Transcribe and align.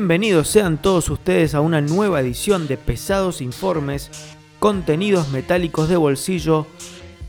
Bienvenidos 0.00 0.48
sean 0.48 0.80
todos 0.80 1.10
ustedes 1.10 1.54
a 1.54 1.60
una 1.60 1.82
nueva 1.82 2.22
edición 2.22 2.66
de 2.66 2.78
Pesados 2.78 3.42
Informes, 3.42 4.10
contenidos 4.58 5.28
metálicos 5.28 5.90
de 5.90 5.98
bolsillo 5.98 6.66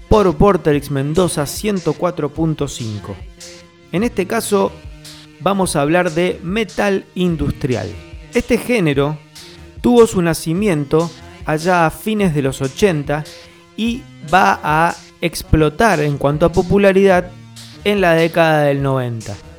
por 0.07 0.37
Porterix 0.37 0.89
Mendoza 0.89 1.43
104.5. 1.43 3.13
En 3.91 4.03
este 4.03 4.25
caso 4.25 4.71
vamos 5.41 5.75
a 5.75 5.81
hablar 5.81 6.11
de 6.11 6.39
metal 6.43 7.03
industrial. 7.13 7.89
Este 8.33 8.57
género 8.57 9.17
tuvo 9.81 10.07
su 10.07 10.21
nacimiento 10.21 11.11
allá 11.43 11.85
a 11.85 11.91
fines 11.91 12.33
de 12.33 12.41
los 12.41 12.61
80 12.61 13.25
y 13.75 14.01
va 14.33 14.61
a 14.63 14.95
explotar 15.19 15.99
en 15.99 16.17
cuanto 16.17 16.45
a 16.45 16.53
popularidad 16.53 17.31
en 17.83 17.99
la 17.99 18.13
década 18.13 18.63
del 18.63 18.81
90. 18.81 19.50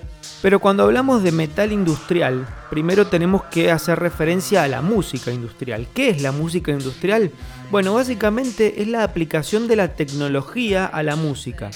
Pero 0.42 0.58
cuando 0.58 0.82
hablamos 0.82 1.22
de 1.22 1.30
metal 1.30 1.70
industrial, 1.70 2.48
primero 2.68 3.06
tenemos 3.06 3.44
que 3.44 3.70
hacer 3.70 4.00
referencia 4.00 4.64
a 4.64 4.68
la 4.68 4.82
música 4.82 5.30
industrial. 5.30 5.86
¿Qué 5.94 6.10
es 6.10 6.20
la 6.20 6.32
música 6.32 6.72
industrial? 6.72 7.30
Bueno, 7.70 7.94
básicamente 7.94 8.82
es 8.82 8.88
la 8.88 9.04
aplicación 9.04 9.68
de 9.68 9.76
la 9.76 9.94
tecnología 9.94 10.84
a 10.84 11.04
la 11.04 11.14
música. 11.14 11.70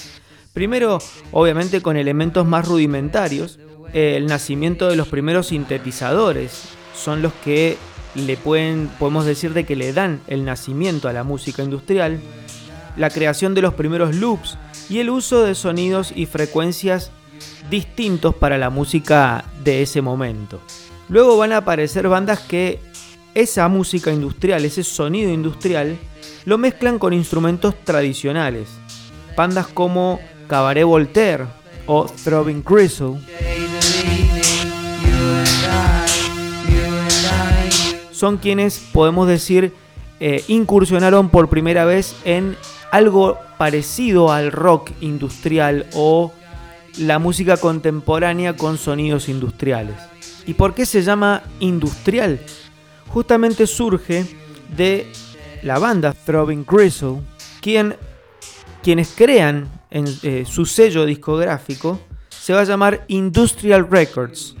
Primero, 0.51 0.99
obviamente 1.31 1.81
con 1.81 1.95
elementos 1.95 2.45
más 2.45 2.67
rudimentarios, 2.67 3.57
el 3.93 4.25
nacimiento 4.25 4.89
de 4.89 4.97
los 4.97 5.07
primeros 5.07 5.47
sintetizadores 5.47 6.63
son 6.93 7.21
los 7.21 7.31
que 7.45 7.77
le 8.15 8.35
pueden, 8.35 8.89
podemos 8.99 9.25
decir 9.25 9.53
de 9.53 9.63
que 9.63 9.77
le 9.77 9.93
dan 9.93 10.19
el 10.27 10.43
nacimiento 10.43 11.07
a 11.07 11.13
la 11.13 11.23
música 11.23 11.63
industrial, 11.63 12.19
la 12.97 13.11
creación 13.11 13.53
de 13.53 13.61
los 13.61 13.75
primeros 13.75 14.13
loops 14.15 14.57
y 14.89 14.99
el 14.99 15.09
uso 15.09 15.43
de 15.43 15.55
sonidos 15.55 16.11
y 16.13 16.25
frecuencias 16.25 17.11
distintos 17.69 18.35
para 18.35 18.57
la 18.57 18.69
música 18.69 19.45
de 19.63 19.81
ese 19.81 20.01
momento. 20.01 20.59
Luego 21.09 21.37
van 21.37 21.53
a 21.53 21.57
aparecer 21.57 22.07
bandas 22.07 22.39
que 22.39 22.79
esa 23.33 23.67
música 23.67 24.11
industrial, 24.11 24.65
ese 24.65 24.83
sonido 24.83 25.31
industrial, 25.31 25.97
lo 26.45 26.57
mezclan 26.57 26.99
con 26.99 27.13
instrumentos 27.13 27.75
tradicionales. 27.83 28.69
Bandas 29.35 29.67
como 29.67 30.19
Cabaret 30.47 30.85
Voltaire 30.85 31.45
o 31.85 32.05
Throbbing 32.05 32.63
Gristle 32.63 33.19
son 38.11 38.37
quienes 38.37 38.79
podemos 38.79 39.27
decir 39.27 39.73
eh, 40.19 40.43
incursionaron 40.47 41.29
por 41.29 41.49
primera 41.49 41.85
vez 41.85 42.15
en 42.25 42.57
algo 42.91 43.37
parecido 43.59 44.31
al 44.31 44.51
rock 44.51 44.89
industrial 45.01 45.85
o 45.93 46.33
la 46.97 47.19
música 47.19 47.57
contemporánea 47.57 48.55
con 48.55 48.77
sonidos 48.77 49.29
industriales. 49.29 49.95
¿Y 50.45 50.53
por 50.53 50.73
qué 50.73 50.85
se 50.85 51.01
llama 51.01 51.43
industrial? 51.59 52.39
Justamente 53.07 53.67
surge 53.67 54.25
de 54.75 55.07
la 55.61 55.79
banda 55.79 56.13
Throbbing 56.13 56.65
Gristle, 56.65 57.21
quien, 57.61 57.95
quienes 58.81 59.13
crean 59.15 59.69
en 59.89 60.05
eh, 60.23 60.45
su 60.47 60.65
sello 60.65 61.05
discográfico 61.05 61.99
se 62.29 62.53
va 62.53 62.61
a 62.61 62.65
llamar 62.65 63.03
Industrial 63.07 63.85
Records. 63.89 64.55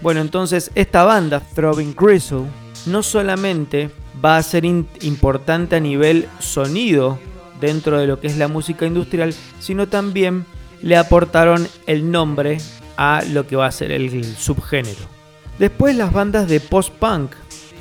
Bueno, 0.00 0.20
entonces 0.20 0.70
esta 0.74 1.04
banda 1.04 1.40
Throbbing 1.40 1.94
Gristle 1.94 2.44
no 2.86 3.02
solamente 3.02 3.90
va 4.24 4.36
a 4.36 4.42
ser 4.42 4.64
importante 4.64 5.76
a 5.76 5.80
nivel 5.80 6.26
sonido 6.38 7.18
dentro 7.60 7.98
de 7.98 8.06
lo 8.06 8.20
que 8.20 8.28
es 8.28 8.36
la 8.36 8.48
música 8.48 8.86
industrial, 8.86 9.34
sino 9.60 9.88
también 9.88 10.46
le 10.82 10.96
aportaron 10.96 11.66
el 11.86 12.10
nombre 12.10 12.58
a 12.96 13.22
lo 13.30 13.46
que 13.46 13.56
va 13.56 13.66
a 13.66 13.72
ser 13.72 13.92
el 13.92 14.24
subgénero. 14.24 15.16
Después 15.58 15.96
las 15.96 16.12
bandas 16.12 16.48
de 16.48 16.60
post-punk 16.60 17.32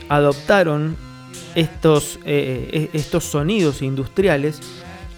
adoptaron 0.10 0.96
estos, 1.56 2.20
eh, 2.26 2.90
e-, 2.94 2.98
estos 2.98 3.24
sonidos 3.24 3.82
industriales 3.82 4.60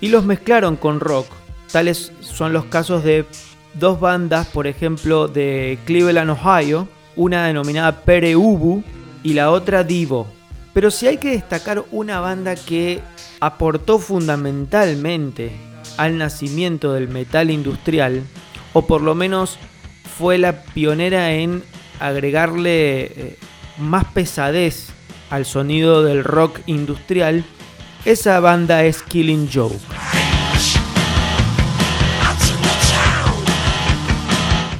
y 0.01 0.09
los 0.09 0.25
mezclaron 0.25 0.75
con 0.75 0.99
rock. 0.99 1.27
Tales 1.71 2.11
son 2.21 2.53
los 2.53 2.65
casos 2.65 3.03
de 3.03 3.25
dos 3.73 3.99
bandas, 3.99 4.47
por 4.47 4.67
ejemplo, 4.67 5.27
de 5.27 5.77
Cleveland, 5.85 6.31
Ohio, 6.31 6.87
una 7.15 7.45
denominada 7.45 8.01
Pere 8.01 8.35
Ubu 8.35 8.83
y 9.23 9.33
la 9.33 9.51
otra 9.51 9.83
Divo. 9.83 10.27
Pero 10.73 10.91
si 10.91 11.07
hay 11.07 11.17
que 11.17 11.31
destacar 11.31 11.83
una 11.91 12.19
banda 12.19 12.55
que 12.55 13.01
aportó 13.39 13.99
fundamentalmente 13.99 15.51
al 15.97 16.17
nacimiento 16.17 16.93
del 16.93 17.07
metal 17.09 17.51
industrial, 17.51 18.23
o 18.73 18.87
por 18.87 19.01
lo 19.01 19.15
menos 19.15 19.57
fue 20.17 20.37
la 20.37 20.63
pionera 20.63 21.33
en 21.33 21.63
agregarle 21.99 23.01
eh, 23.05 23.39
más 23.77 24.05
pesadez 24.05 24.89
al 25.29 25.45
sonido 25.45 26.03
del 26.03 26.23
rock 26.23 26.59
industrial, 26.65 27.43
esa 28.05 28.39
banda 28.39 28.83
es 28.83 29.03
Killing 29.03 29.49
Joke. 29.53 29.75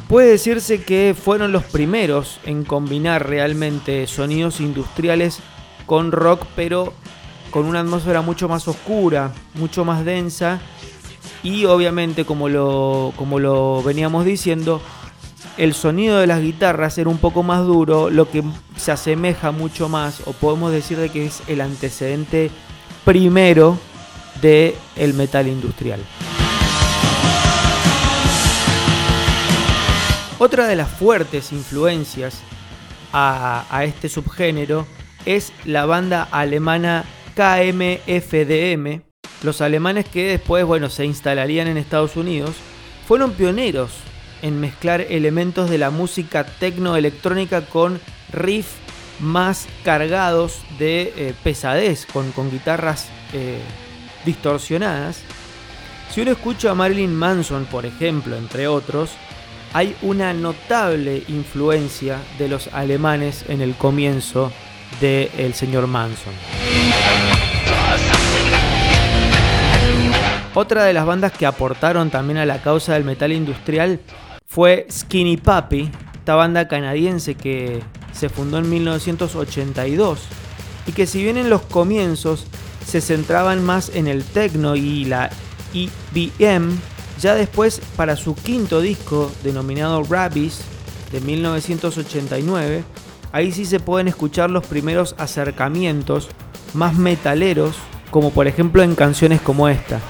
Puede 0.08 0.30
decirse 0.30 0.84
que 0.84 1.14
fueron 1.22 1.52
los 1.52 1.66
primeros 1.66 2.40
en 2.46 2.64
combinar 2.64 3.28
realmente 3.28 4.08
sonidos 4.08 4.62
industriales 4.62 5.40
con 5.86 6.14
rock, 6.14 6.46
pero 6.56 6.94
con 7.52 7.66
una 7.66 7.82
atmósfera 7.82 8.22
mucho 8.22 8.48
más 8.48 8.70
oscura, 8.70 9.34
mucho 9.56 9.84
más 9.84 10.06
densa 10.06 10.62
y 11.44 11.66
obviamente 11.66 12.26
como 12.26 12.50
lo, 12.50 13.14
como 13.16 13.40
lo 13.40 13.84
veníamos 13.84 14.26
diciendo, 14.26 14.82
el 15.58 15.74
sonido 15.74 16.20
de 16.20 16.28
las 16.28 16.42
guitarras 16.42 16.98
era 16.98 17.10
un 17.10 17.18
poco 17.18 17.44
más 17.44 17.66
duro, 17.66 18.10
lo 18.10 18.30
que 18.30 18.44
se 18.76 18.92
asemeja 18.92 19.52
mucho 19.52 19.90
más, 19.90 20.22
o 20.26 20.34
podemos 20.34 20.72
decir 20.72 20.98
de 20.98 21.10
que 21.10 21.26
es 21.26 21.42
el 21.48 21.62
antecedente 21.62 22.52
primero 23.06 23.78
del 24.42 24.76
el 24.96 25.14
metal 25.14 25.48
industrial. 25.48 26.00
Otra 30.40 30.68
de 30.68 30.76
las 30.76 30.90
fuertes 30.90 31.52
influencias 31.52 32.42
a, 33.12 33.66
a 33.72 33.84
este 33.86 34.10
subgénero 34.10 34.86
es 35.26 35.52
la 35.66 35.88
banda 35.88 36.28
alemana 36.30 37.04
KMFDM, 37.36 39.07
los 39.44 39.62
alemanes 39.62 40.06
que 40.06 40.30
después 40.30 40.66
bueno, 40.66 40.90
se 40.90 41.06
instalarían 41.06 41.68
en 41.68 41.78
Estados 41.78 42.16
Unidos, 42.16 42.56
fueron 43.08 43.32
pioneros 43.32 43.92
en 44.42 44.60
mezclar 44.60 45.02
elementos 45.02 45.70
de 45.70 45.78
la 45.78 45.90
música 45.90 46.46
tecno-electrónica 46.46 47.62
con 47.66 48.00
riffs 48.32 48.76
más 49.20 49.68
cargados 49.84 50.60
de 50.78 51.14
eh, 51.16 51.34
pesadez, 51.44 52.06
con, 52.06 52.52
guitarras 52.52 53.08
eh, 53.34 53.60
distorsionadas. 54.26 55.22
Si 56.14 56.22
uno 56.22 56.32
escucha 56.32 56.72
a 56.72 56.76
Marilyn 56.76 57.14
Manson, 57.14 57.66
por 57.66 57.86
ejemplo, 57.86 58.36
entre 58.36 58.68
otros, 58.68 59.12
hay 59.74 59.96
una 60.02 60.34
notable 60.34 61.24
influencia 61.28 62.20
de 62.38 62.48
los 62.48 62.68
alemanes 62.74 63.46
en 63.48 63.62
el 63.62 63.76
comienzo 63.76 64.52
del 65.02 65.54
señor 65.54 65.88
Manson. 65.88 66.34
Otra 70.60 70.86
de 70.86 70.94
las 70.94 71.06
bandas 71.06 71.34
que 71.34 71.46
aportaron 71.46 72.10
también 72.10 72.40
a 72.40 72.46
la 72.48 72.64
causa 72.64 72.96
del 72.96 73.04
metal 73.04 73.32
industrial 73.32 74.00
fue 74.48 74.88
Skinny 74.92 75.38
Puppy, 75.38 75.92
esta 76.16 76.34
banda 76.34 76.68
canadiense 76.68 77.36
que 77.36 77.84
se 78.12 78.28
fundó 78.28 78.58
en 78.58 78.68
1982 78.68 80.20
y 80.88 80.94
que 80.94 81.06
si 81.06 81.22
bien 81.22 81.38
en 81.38 81.52
los 81.52 81.62
comienzos 81.62 82.48
se 82.84 83.02
centraban 83.02 83.64
más 83.64 83.90
en 83.94 84.08
el 84.08 84.24
techno 84.24 84.76
y 84.76 85.06
la 85.06 85.30
EBM, 85.76 86.76
ya 87.22 87.36
después 87.36 87.80
para 87.96 88.16
su 88.16 88.34
quinto 88.34 88.82
disco 88.82 89.32
denominado 89.44 90.02
Rabbies 90.02 90.62
de 91.12 91.22
1989, 91.22 92.84
ahí 93.32 93.52
sí 93.52 93.64
se 93.64 93.80
pueden 93.80 94.08
escuchar 94.08 94.50
los 94.50 94.66
primeros 94.66 95.14
acercamientos 95.20 96.30
más 96.74 96.96
metaleros, 96.96 97.76
como 98.10 98.32
por 98.32 98.48
ejemplo 98.48 98.82
en 98.82 98.96
canciones 98.96 99.40
como 99.40 99.70
esta. 99.70 100.02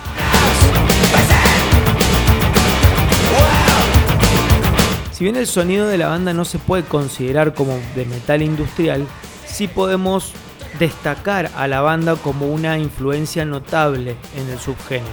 Si 5.18 5.24
bien 5.24 5.36
el 5.36 5.48
sonido 5.48 5.88
de 5.88 5.98
la 5.98 6.10
banda 6.10 6.32
no 6.32 6.46
se 6.46 6.60
puede 6.60 6.84
considerar 6.84 7.56
como 7.56 7.80
de 7.96 8.06
metal 8.06 8.44
industrial, 8.44 9.08
sí 9.48 9.68
podemos 9.68 10.32
destacar 10.78 11.50
a 11.56 11.68
la 11.68 11.82
banda 11.82 12.16
como 12.18 12.46
una 12.46 12.78
influencia 12.78 13.44
notable 13.44 14.16
en 14.36 14.48
el 14.48 14.60
subgénero. 14.60 15.10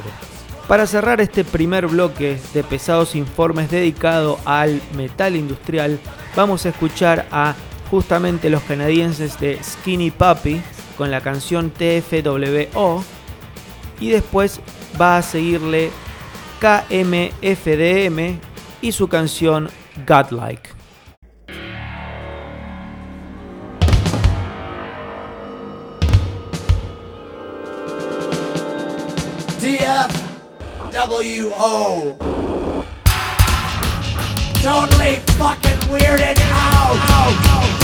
Para 0.68 0.86
cerrar 0.86 1.22
este 1.22 1.42
primer 1.42 1.86
bloque 1.86 2.38
de 2.52 2.62
pesados 2.62 3.16
informes 3.16 3.70
dedicado 3.70 4.38
al 4.44 4.82
metal 4.94 5.36
industrial, 5.36 5.98
vamos 6.36 6.66
a 6.66 6.68
escuchar 6.68 7.26
a 7.30 7.54
justamente 7.90 8.50
los 8.50 8.62
canadienses 8.64 9.40
de 9.40 9.58
Skinny 9.64 10.10
Puppy 10.10 10.60
con 10.98 11.10
la 11.10 11.22
canción 11.22 11.70
TFWO 11.70 13.02
y 14.00 14.10
después 14.10 14.60
va 15.00 15.16
a 15.16 15.22
seguirle 15.22 15.90
KMFDM 16.60 18.38
y 18.82 18.92
su 18.92 19.08
canción 19.08 19.70
godlike. 20.06 20.70
DFWO. 30.93 31.35
Totally 34.62 35.17
fucking 35.37 35.81
weirded 35.91 36.38
out. 36.40 36.99
out. 37.11 37.83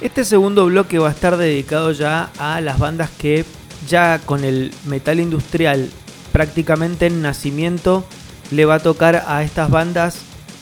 Este 0.00 0.24
segundo 0.24 0.66
bloque 0.66 1.00
va 1.00 1.08
a 1.08 1.12
estar 1.12 1.36
dedicado 1.36 1.90
ya 1.90 2.30
a 2.38 2.60
las 2.60 2.78
bandas 2.78 3.10
que 3.10 3.44
ya 3.88 4.20
con 4.24 4.44
el 4.44 4.72
metal 4.86 5.18
industrial 5.18 5.90
prácticamente 6.30 7.06
en 7.06 7.20
nacimiento 7.20 8.04
le 8.52 8.64
va 8.64 8.76
a 8.76 8.78
tocar 8.78 9.24
a 9.26 9.42
estas 9.42 9.70
bandas 9.70 10.18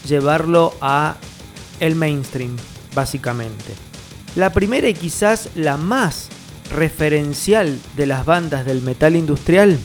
llevarlo 0.06 0.74
a 0.80 1.16
el 1.80 1.96
mainstream, 1.96 2.56
básicamente. 2.94 3.74
La 4.36 4.54
primera 4.54 4.88
y 4.88 4.94
quizás 4.94 5.50
la 5.54 5.76
más 5.76 6.28
referencial 6.74 7.78
de 7.94 8.06
las 8.06 8.24
bandas 8.24 8.64
del 8.64 8.80
metal 8.80 9.16
industrial 9.16 9.78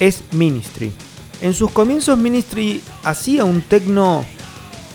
es 0.00 0.22
Ministry. 0.32 0.90
En 1.42 1.52
sus 1.52 1.70
comienzos 1.70 2.18
Ministry 2.18 2.82
hacía 3.04 3.44
un 3.44 3.60
techno 3.60 4.24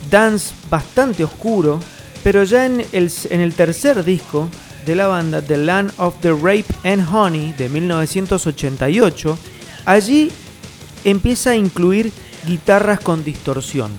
dance 0.10 0.54
bastante 0.72 1.24
oscuro, 1.24 1.80
pero 2.24 2.44
ya 2.44 2.66
en 2.66 2.86
el, 2.92 3.54
tercer 3.54 4.04
disco 4.04 4.50
de 4.86 4.96
la 4.96 5.08
banda, 5.08 5.42
The 5.42 5.58
Land 5.58 5.94
of 5.98 6.16
the 6.22 6.32
Rape 6.32 6.66
and 6.84 7.08
Honey, 7.12 7.54
de 7.54 7.70
1988, 7.70 9.38
allí 9.86 10.32
empieza 11.04 11.52
a 11.52 11.56
incluir 11.56 12.12
guitarras 12.46 13.00
con 13.00 13.24
distorsión. 13.24 13.92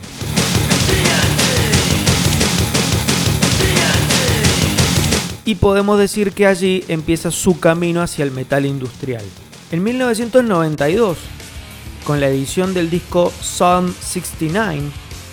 Y 5.45 5.57
podemos 5.57 5.99
decir 5.99 6.33
que 6.33 6.47
allí 6.47 6.85
empieza 6.87 7.33
su 7.33 7.59
camino 7.59 8.01
hacia 8.01 8.25
el 8.25 8.31
metal 8.31 8.65
industrial. 8.65 9.25
En 9.73 9.83
1992, 9.83 11.19
con 12.05 12.21
la 12.21 12.29
edición 12.29 12.75
del 12.75 12.91
disco 12.91 13.33
Psalm 13.41 13.93
69, 14.01 14.83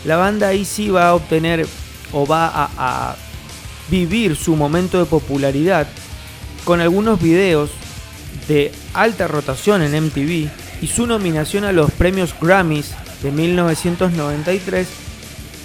la 0.05 0.17
banda 0.17 0.51
sí 0.63 0.89
va 0.89 1.09
a 1.09 1.15
obtener 1.15 1.67
o 2.11 2.25
va 2.25 2.51
a, 2.53 3.15
vivir 3.89 4.35
su 4.35 4.55
momento 4.55 4.99
de 4.99 5.05
popularidad 5.05 5.87
con 6.63 6.79
algunos 6.79 7.19
videos 7.19 7.71
de 8.47 8.71
alta 8.93 9.27
rotación 9.27 9.81
en 9.81 10.05
MTV 10.05 10.47
y 10.81 10.87
su 10.87 11.07
nominación 11.07 11.63
a 11.63 11.71
los 11.71 11.89
premios 11.89 12.35
Grammys 12.39 12.91
de 13.23 13.31
1993 13.31 14.87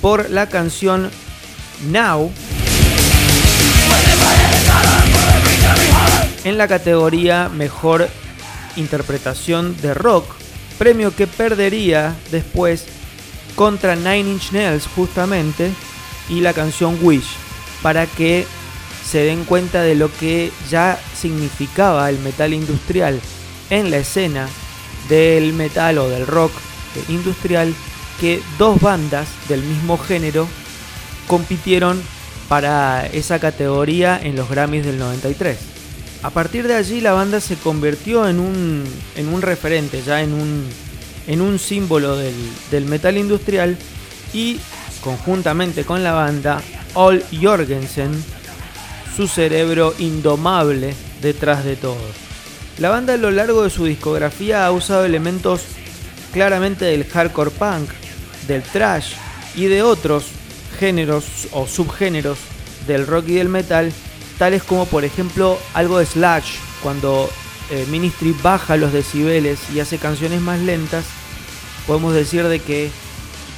por 0.00 0.30
la 0.30 0.48
canción 0.48 1.10
Now 1.90 2.32
en 6.44 6.58
la 6.58 6.68
categoría 6.68 7.48
Mejor 7.48 8.08
Interpretación 8.76 9.76
de 9.80 9.94
Rock, 9.94 10.26
premio 10.78 11.14
que 11.14 11.26
perdería 11.26 12.14
después 12.30 12.86
contra 13.54 13.96
Nine 13.96 14.32
Inch 14.32 14.52
Nails 14.52 14.86
justamente 14.94 15.72
y 16.28 16.40
la 16.40 16.52
canción 16.52 16.98
Wish, 17.02 17.36
para 17.82 18.06
que 18.06 18.46
se 19.04 19.18
den 19.18 19.44
cuenta 19.44 19.82
de 19.82 19.94
lo 19.94 20.12
que 20.12 20.50
ya 20.70 20.98
significaba 21.14 22.08
el 22.08 22.18
metal 22.20 22.54
industrial 22.54 23.20
en 23.70 23.90
la 23.90 23.98
escena 23.98 24.48
del 25.08 25.52
metal 25.52 25.98
o 25.98 26.08
del 26.08 26.26
rock 26.26 26.52
industrial 27.08 27.74
que 28.20 28.40
dos 28.58 28.80
bandas 28.80 29.28
del 29.48 29.62
mismo 29.62 29.98
género 29.98 30.48
compitieron 31.26 32.00
para 32.48 33.06
esa 33.06 33.38
categoría 33.38 34.20
en 34.22 34.36
los 34.36 34.48
Grammys 34.48 34.84
del 34.84 34.98
93. 34.98 35.58
A 36.22 36.30
partir 36.30 36.66
de 36.66 36.74
allí 36.74 37.00
la 37.00 37.12
banda 37.12 37.40
se 37.40 37.56
convirtió 37.56 38.28
en 38.28 38.40
un, 38.40 38.84
en 39.16 39.28
un 39.28 39.42
referente, 39.42 40.02
ya 40.02 40.22
en 40.22 40.32
un, 40.32 40.64
en 41.26 41.40
un 41.40 41.58
símbolo 41.58 42.16
del, 42.16 42.34
del 42.70 42.86
metal 42.86 43.18
industrial 43.18 43.76
y 44.32 44.58
conjuntamente 45.04 45.84
con 45.84 46.02
la 46.02 46.12
banda, 46.12 46.62
All 46.94 47.22
Jorgensen, 47.40 48.10
su 49.14 49.28
cerebro 49.28 49.94
indomable 49.98 50.94
detrás 51.20 51.64
de 51.64 51.76
todo. 51.76 52.00
La 52.78 52.88
banda 52.88 53.12
a 53.12 53.18
lo 53.18 53.30
largo 53.30 53.62
de 53.62 53.70
su 53.70 53.84
discografía 53.84 54.66
ha 54.66 54.72
usado 54.72 55.04
elementos 55.04 55.60
claramente 56.32 56.86
del 56.86 57.04
hardcore 57.04 57.50
punk, 57.50 57.90
del 58.48 58.62
thrash 58.62 59.12
y 59.54 59.66
de 59.66 59.82
otros 59.82 60.24
géneros 60.80 61.48
o 61.52 61.66
subgéneros 61.66 62.38
del 62.86 63.06
rock 63.06 63.28
y 63.28 63.34
del 63.34 63.48
metal, 63.50 63.92
tales 64.38 64.62
como 64.62 64.86
por 64.86 65.04
ejemplo 65.04 65.58
algo 65.74 65.98
de 65.98 66.06
slash, 66.06 66.54
cuando 66.82 67.30
eh, 67.70 67.86
Ministry 67.90 68.34
baja 68.42 68.76
los 68.76 68.92
decibeles 68.92 69.60
y 69.72 69.80
hace 69.80 69.98
canciones 69.98 70.40
más 70.40 70.60
lentas, 70.60 71.04
podemos 71.86 72.14
decir 72.14 72.44
de 72.48 72.58
que 72.58 72.90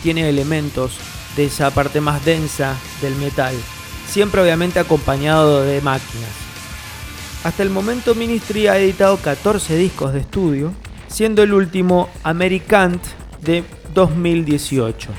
tiene 0.03 0.29
elementos 0.29 0.99
de 1.37 1.45
esa 1.45 1.71
parte 1.71 2.01
más 2.01 2.25
densa 2.25 2.75
del 3.03 3.15
metal, 3.17 3.55
siempre 4.09 4.41
obviamente 4.41 4.79
acompañado 4.79 5.63
de 5.63 5.81
máquinas. 5.81 6.31
Hasta 7.45 7.63
el 7.63 7.71
momento 7.71 8.15
Ministry 8.15 8.67
ha 8.67 8.79
editado 8.79 9.19
14 9.19 9.77
discos 9.77 10.13
de 10.13 10.21
estudio, 10.21 10.73
siendo 11.07 11.43
el 11.43 11.53
último 11.53 12.09
Americant 12.25 13.03
de 13.43 13.63
2018. 13.95 15.11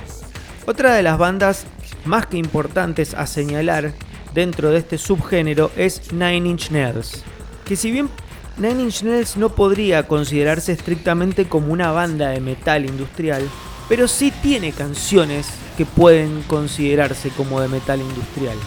Otra 0.65 0.93
de 0.93 1.03
las 1.03 1.17
bandas 1.17 1.65
más 2.03 2.25
que 2.25 2.37
importantes 2.37 3.13
a 3.13 3.27
señalar 3.27 3.93
dentro 4.33 4.71
de 4.71 4.79
este 4.79 4.97
subgénero 4.97 5.71
es 5.77 6.11
Nine 6.11 6.49
Inch 6.49 6.71
Nails, 6.71 7.23
que 7.63 7.75
si 7.75 7.91
bien 7.91 8.09
Nine 8.57 8.83
Inch 8.83 9.03
Nails 9.03 9.37
no 9.37 9.49
podría 9.49 10.07
considerarse 10.07 10.73
estrictamente 10.73 11.45
como 11.45 11.71
una 11.71 11.91
banda 11.91 12.29
de 12.29 12.41
metal 12.41 12.85
industrial, 12.85 13.47
pero 13.87 14.07
sí 14.07 14.33
tiene 14.41 14.71
canciones 14.71 15.47
que 15.77 15.85
pueden 15.85 16.41
considerarse 16.43 17.29
como 17.29 17.61
de 17.61 17.67
metal 17.67 18.01
industrial. 18.01 18.57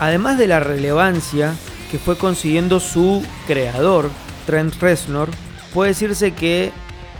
Además 0.00 0.38
de 0.38 0.48
la 0.48 0.58
relevancia 0.58 1.54
que 1.90 1.98
fue 1.98 2.16
consiguiendo 2.16 2.80
su 2.80 3.22
creador, 3.46 4.10
Trent 4.46 4.74
Reznor, 4.80 5.28
puede 5.72 5.90
decirse 5.90 6.32
que 6.32 6.72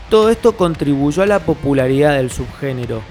todo 0.09 0.29
esto 0.29 0.57
contribuyó 0.57 1.23
a 1.23 1.27
la 1.27 1.39
popularidad 1.39 2.15
del 2.15 2.31
subgénero. 2.31 3.01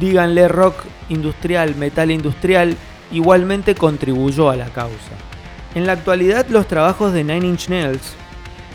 Díganle 0.00 0.48
rock 0.48 0.74
industrial, 1.08 1.76
metal 1.76 2.10
industrial, 2.10 2.76
igualmente 3.12 3.74
contribuyó 3.74 4.50
a 4.50 4.56
la 4.56 4.66
causa. 4.70 5.12
En 5.74 5.86
la 5.86 5.92
actualidad 5.92 6.46
los 6.48 6.66
trabajos 6.66 7.12
de 7.12 7.22
Nine 7.22 7.46
Inch 7.46 7.68
Nails 7.68 8.16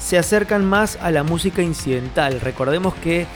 se 0.01 0.17
acercan 0.17 0.65
más 0.65 0.97
a 1.01 1.11
la 1.11 1.23
música 1.23 1.61
incidental. 1.61 2.41
Recordemos 2.41 2.93
que 2.95 3.27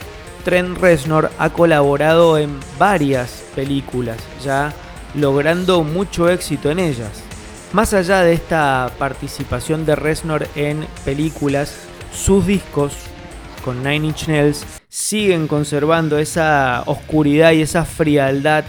Trent 0.44 0.78
Reznor 0.78 1.30
ha 1.38 1.50
colaborado 1.50 2.38
en 2.38 2.58
varias 2.78 3.44
películas, 3.54 4.18
ya 4.44 4.72
logrando 5.14 5.82
mucho 5.82 6.28
éxito 6.28 6.70
en 6.70 6.78
ellas. 6.78 7.22
Más 7.72 7.94
allá 7.94 8.22
de 8.22 8.32
esta 8.32 8.90
participación 8.98 9.86
de 9.86 9.96
Reznor 9.96 10.46
en 10.54 10.86
películas, 11.04 11.74
sus 12.12 12.46
discos 12.46 12.94
con 13.64 13.82
Nine 13.82 14.08
Inch 14.08 14.28
Nails 14.28 14.64
siguen 14.88 15.48
conservando 15.48 16.18
esa 16.18 16.82
oscuridad 16.86 17.52
y 17.52 17.62
esa 17.62 17.84
frialdad 17.84 18.64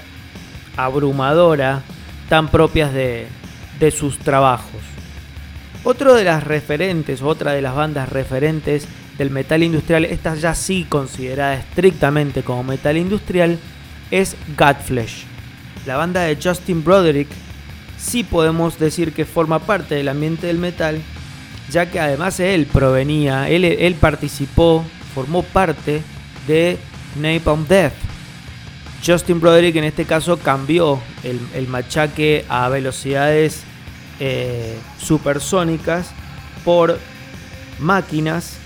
abrumadora 0.76 1.84
tan 2.30 2.48
propias 2.50 2.94
de, 2.94 3.28
de 3.80 3.92
sus 3.92 4.18
trabajos. 4.20 4.97
Otro 5.89 6.15
de 6.15 6.26
las 6.26 6.43
referentes, 6.43 7.21
otra 7.21 7.54
de 7.54 7.62
las 7.62 7.73
bandas 7.73 8.10
referentes 8.10 8.86
del 9.17 9.32
metal 9.32 9.63
industrial, 9.63 10.04
esta 10.04 10.36
ya 10.36 10.54
sí 10.54 10.86
considerada 10.89 11.54
estrictamente 11.54 12.43
como 12.43 12.62
metal 12.65 12.97
industrial, 12.97 13.58
es 14.12 14.36
Godflesh. 14.58 15.23
La 15.86 15.95
banda 15.95 16.23
de 16.23 16.38
Justin 16.43 16.84
Broderick 16.84 17.30
sí 17.97 18.26
podemos 18.26 18.78
decir 18.78 19.13
que 19.13 19.23
forma 19.23 19.60
parte 19.60 19.95
del 19.95 20.10
ambiente 20.10 20.47
del 20.47 20.58
metal, 20.58 21.02
ya 21.71 21.89
que 21.89 22.02
además 22.02 22.41
él 22.41 22.65
provenía, 22.65 23.47
él, 23.47 23.95
participó, 23.97 24.84
formó 25.15 25.41
parte 25.41 26.02
de 26.47 26.80
Napalm 27.15 27.65
Death. 27.65 27.93
Justin 29.06 29.39
Broderick 29.39 29.78
en 29.78 29.86
este 29.86 30.04
caso 30.04 30.36
cambió 30.36 31.00
el, 31.23 31.39
el 31.54 31.69
machaque 31.69 32.43
a 32.50 32.67
velocidades 32.67 33.63
eh, 34.19 34.77
supersónicas 34.99 36.12
por 36.65 36.99
máquinas 37.80 38.58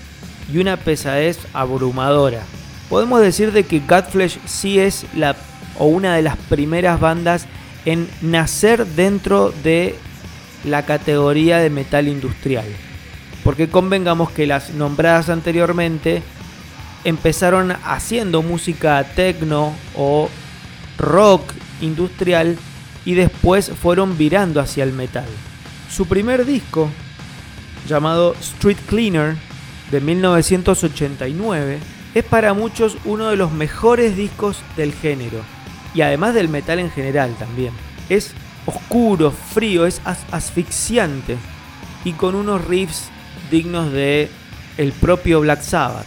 y 0.52 0.58
una 0.58 0.76
pesadez 0.76 1.38
abrumadora. 1.52 2.42
Podemos 2.88 3.20
decir 3.20 3.52
de 3.52 3.64
que 3.64 3.80
Godflesh 3.80 4.38
sí 4.44 4.78
es 4.78 5.06
la 5.14 5.36
o 5.78 5.86
una 5.86 6.14
de 6.14 6.22
las 6.22 6.36
primeras 6.36 7.00
bandas 7.00 7.46
en 7.84 8.08
nacer 8.20 8.86
dentro 8.86 9.52
de 9.62 9.96
la 10.64 10.84
categoría 10.84 11.58
de 11.58 11.70
metal 11.70 12.08
industrial. 12.08 12.66
Porque 13.42 13.68
convengamos 13.68 14.30
que 14.30 14.46
las 14.46 14.70
nombradas 14.70 15.28
anteriormente 15.28 16.22
empezaron 17.04 17.72
haciendo 17.84 18.42
música 18.42 19.02
techno 19.16 19.74
o 19.96 20.28
rock 20.98 21.52
industrial 21.80 22.56
y 23.04 23.14
después 23.14 23.70
fueron 23.70 24.16
virando 24.18 24.60
hacia 24.60 24.84
el 24.84 24.92
metal. 24.92 25.26
Su 25.90 26.06
primer 26.06 26.44
disco, 26.46 26.88
llamado 27.88 28.34
Street 28.40 28.78
Cleaner, 28.88 29.36
de 29.90 30.00
1989, 30.00 31.78
es 32.14 32.24
para 32.24 32.54
muchos 32.54 32.96
uno 33.04 33.28
de 33.30 33.36
los 33.36 33.52
mejores 33.52 34.16
discos 34.16 34.58
del 34.76 34.92
género. 34.92 35.42
y 35.94 36.00
además 36.00 36.32
del 36.32 36.48
metal 36.48 36.78
en 36.78 36.90
general 36.90 37.34
también. 37.38 37.72
Es 38.08 38.32
oscuro, 38.64 39.30
frío, 39.30 39.84
es 39.84 40.00
as- 40.06 40.24
asfixiante 40.30 41.36
y 42.02 42.12
con 42.12 42.34
unos 42.34 42.64
riffs 42.64 43.10
dignos 43.50 43.92
de 43.92 44.30
el 44.78 44.92
propio 44.92 45.40
Black 45.40 45.60
Sabbath. 45.60 46.06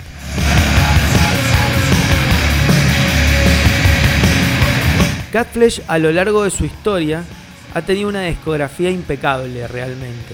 Godflesh 5.36 5.82
a 5.90 5.98
lo 5.98 6.14
largo 6.14 6.46
de 6.46 6.50
su 6.50 6.64
historia 6.64 7.26
ha 7.74 7.82
tenido 7.82 8.08
una 8.08 8.22
discografía 8.22 8.90
impecable 8.90 9.68
realmente, 9.68 10.34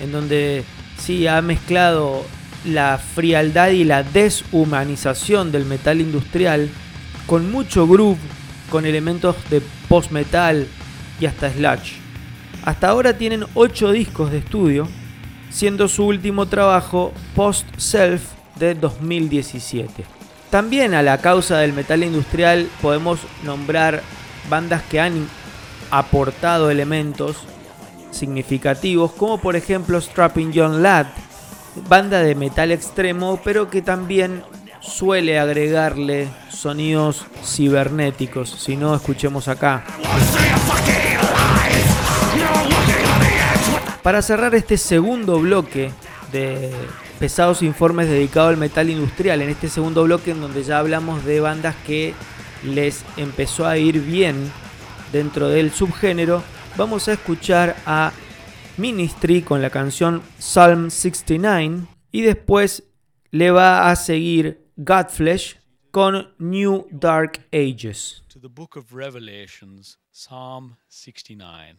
en 0.00 0.12
donde 0.12 0.64
sí 0.96 1.26
ha 1.26 1.42
mezclado 1.42 2.24
la 2.64 2.96
frialdad 2.96 3.68
y 3.68 3.84
la 3.84 4.02
deshumanización 4.02 5.52
del 5.52 5.66
metal 5.66 6.00
industrial 6.00 6.70
con 7.26 7.52
mucho 7.52 7.86
groove, 7.86 8.16
con 8.70 8.86
elementos 8.86 9.36
de 9.50 9.60
post-metal 9.90 10.66
y 11.20 11.26
hasta 11.26 11.52
sludge. 11.52 11.98
Hasta 12.64 12.88
ahora 12.88 13.18
tienen 13.18 13.44
8 13.52 13.92
discos 13.92 14.30
de 14.30 14.38
estudio, 14.38 14.88
siendo 15.50 15.86
su 15.86 16.06
último 16.06 16.46
trabajo 16.46 17.12
Post 17.36 17.66
Self 17.76 18.22
de 18.58 18.74
2017. 18.74 20.02
También 20.48 20.94
a 20.94 21.02
la 21.02 21.18
causa 21.18 21.58
del 21.58 21.74
metal 21.74 22.02
industrial 22.02 22.70
podemos 22.80 23.20
nombrar 23.44 24.02
bandas 24.50 24.82
que 24.82 25.00
han 25.00 25.28
aportado 25.90 26.70
elementos 26.70 27.38
significativos, 28.10 29.12
como 29.12 29.38
por 29.38 29.56
ejemplo 29.56 30.00
Strapping 30.00 30.52
Young 30.52 30.80
Lad, 30.82 31.06
banda 31.88 32.20
de 32.20 32.34
metal 32.34 32.72
extremo, 32.72 33.40
pero 33.42 33.70
que 33.70 33.80
también 33.80 34.42
suele 34.80 35.38
agregarle 35.38 36.28
sonidos 36.50 37.26
cibernéticos. 37.44 38.50
Si 38.50 38.76
no, 38.76 38.94
escuchemos 38.94 39.48
acá. 39.48 39.84
Para 44.02 44.22
cerrar 44.22 44.54
este 44.54 44.76
segundo 44.76 45.38
bloque 45.38 45.92
de 46.32 46.72
pesados 47.18 47.62
informes 47.62 48.08
dedicado 48.08 48.48
al 48.48 48.56
metal 48.56 48.88
industrial, 48.88 49.42
en 49.42 49.50
este 49.50 49.68
segundo 49.68 50.04
bloque 50.04 50.30
en 50.30 50.40
donde 50.40 50.62
ya 50.62 50.78
hablamos 50.78 51.24
de 51.24 51.40
bandas 51.40 51.74
que 51.86 52.14
les 52.64 53.04
empezó 53.16 53.66
a 53.66 53.78
ir 53.78 54.00
bien 54.00 54.50
dentro 55.12 55.48
del 55.48 55.72
subgénero, 55.72 56.42
vamos 56.76 57.08
a 57.08 57.14
escuchar 57.14 57.76
a 57.86 58.12
Ministry 58.76 59.42
con 59.42 59.60
la 59.62 59.70
canción 59.70 60.22
Psalm 60.38 60.90
69 60.90 61.86
y 62.12 62.22
después 62.22 62.84
le 63.30 63.50
va 63.50 63.90
a 63.90 63.96
seguir 63.96 64.66
Godflesh 64.76 65.58
con 65.90 66.34
New 66.38 66.86
Dark 66.90 67.46
Ages. 67.52 68.22
to 68.30 68.38
the 68.38 68.48
book 68.48 68.76
of 68.76 68.94
Revelations, 68.94 69.98
Psalm 70.12 70.76
69. 70.88 71.78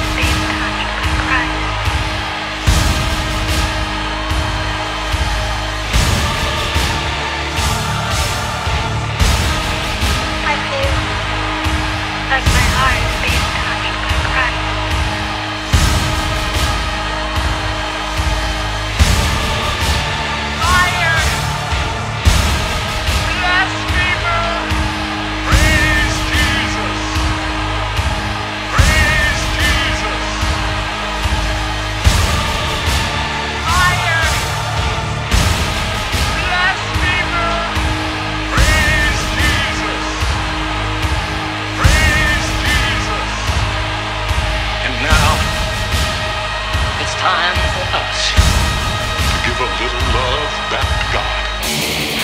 like 12.31 12.45
my 12.45 12.65
heart 12.79 13.00
love 49.89 50.53
that 50.71 50.87
God. 51.13 52.20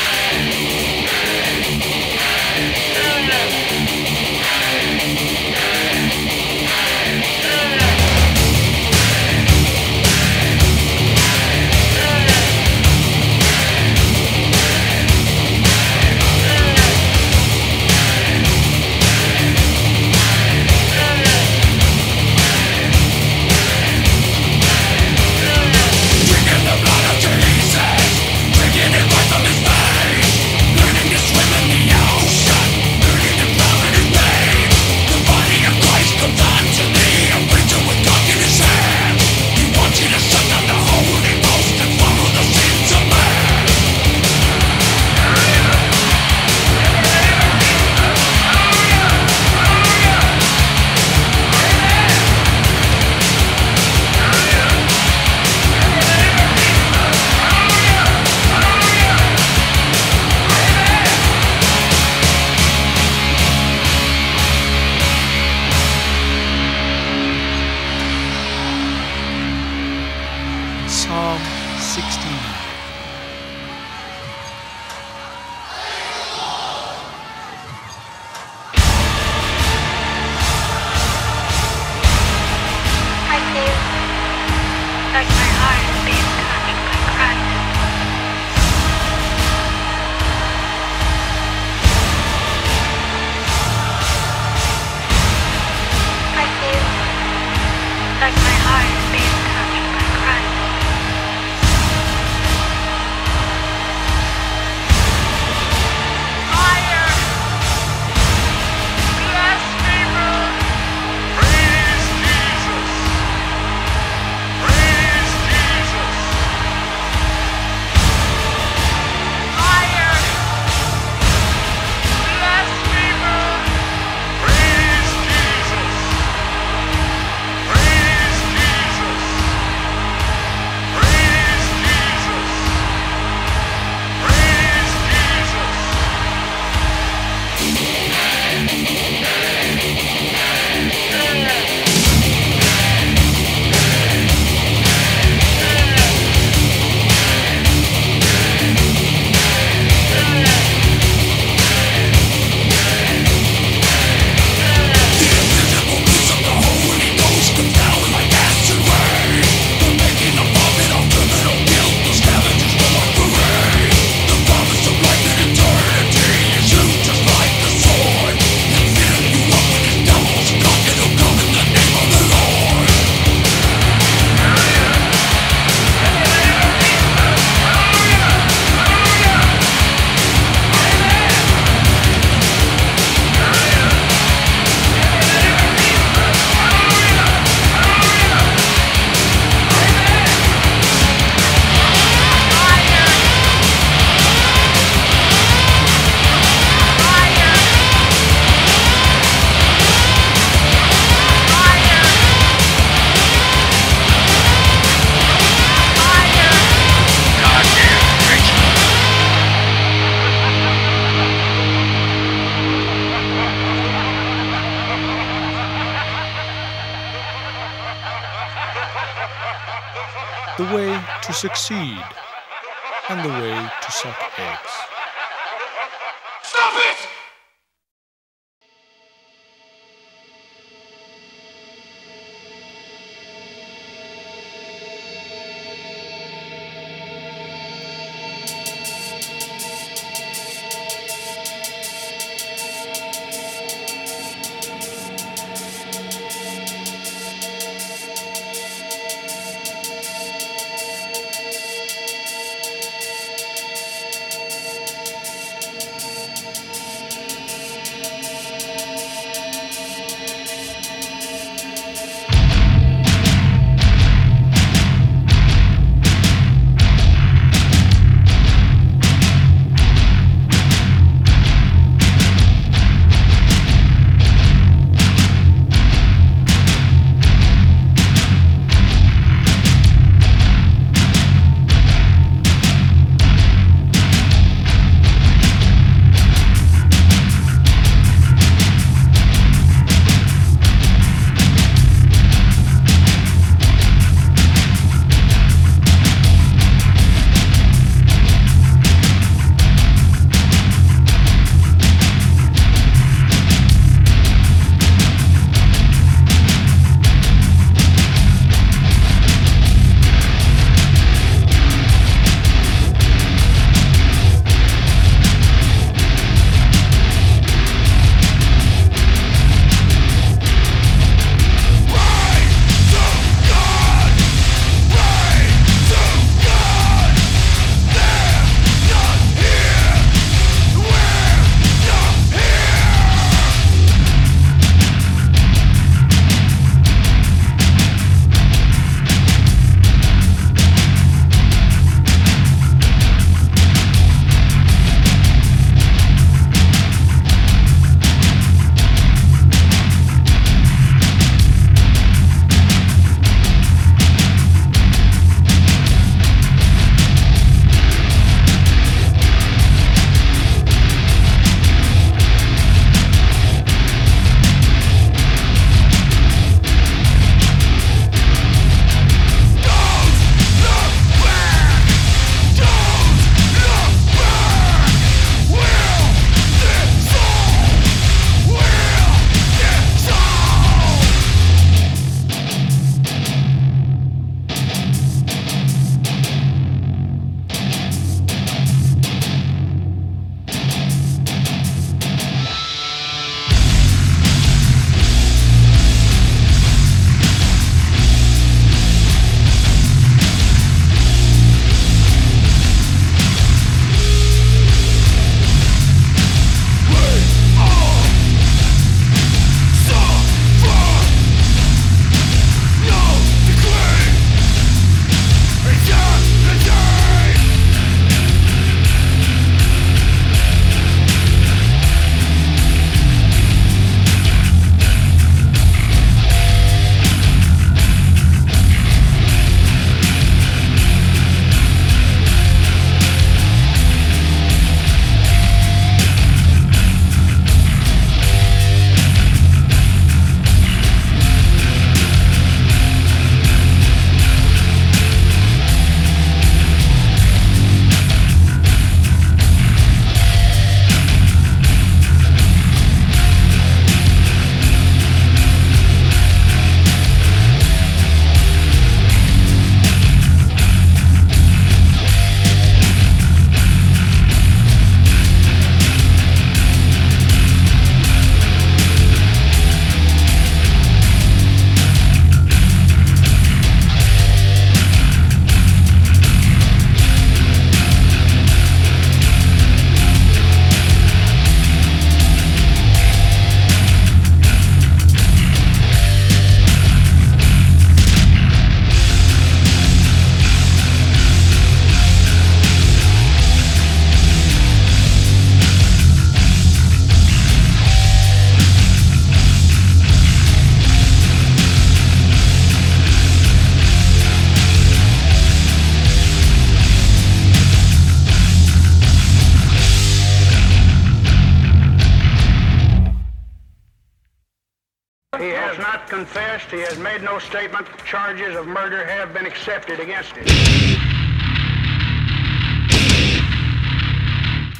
Made 517.17 517.25
no 517.25 517.39
statement. 517.39 517.87
Charges 518.05 518.55
of 518.55 518.67
murder 518.67 519.05
have 519.05 519.33
been 519.33 519.45
accepted 519.45 519.99
against. 519.99 520.33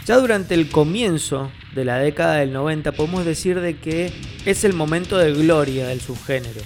Ya 0.06 0.18
durante 0.18 0.54
el 0.54 0.70
comienzo 0.70 1.52
de 1.76 1.84
la 1.84 1.98
década 2.00 2.36
del 2.36 2.54
90 2.54 2.94
podemos 2.94 3.26
decir 3.26 3.60
de 3.60 3.78
que 3.78 4.14
es 4.46 4.64
el 4.64 4.74
momento 4.74 5.18
de 5.18 5.34
gloria 5.34 5.88
del 5.88 6.00
subgénero. 6.00 6.62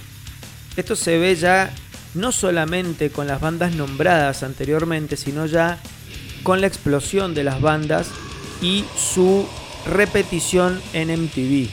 Esto 0.76 0.94
se 0.94 1.18
ve 1.18 1.34
ya 1.34 1.70
no 2.14 2.30
solamente 2.30 3.10
con 3.10 3.26
las 3.26 3.40
bandas 3.40 3.74
nombradas 3.74 4.42
anteriormente, 4.42 5.16
sino 5.16 5.46
ya 5.46 5.78
con 6.42 6.60
la 6.60 6.66
explosión 6.66 7.34
de 7.34 7.44
las 7.44 7.60
bandas 7.60 8.10
y 8.60 8.84
su 8.96 9.48
repetición 9.86 10.80
en 10.92 11.08
MTV. 11.10 11.68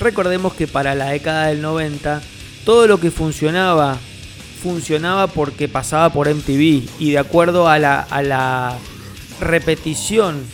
Recordemos 0.00 0.54
que 0.54 0.68
para 0.68 0.94
la 0.94 1.10
década 1.10 1.48
del 1.48 1.60
90 1.60 2.22
todo 2.64 2.86
lo 2.86 3.00
que 3.00 3.10
funcionaba 3.10 3.98
funcionaba 4.60 5.26
porque 5.26 5.68
pasaba 5.68 6.10
por 6.10 6.32
MTV 6.32 6.88
y 6.98 7.10
de 7.12 7.18
acuerdo 7.18 7.66
a 7.68 7.78
la, 7.78 8.78
repetición 9.40 10.44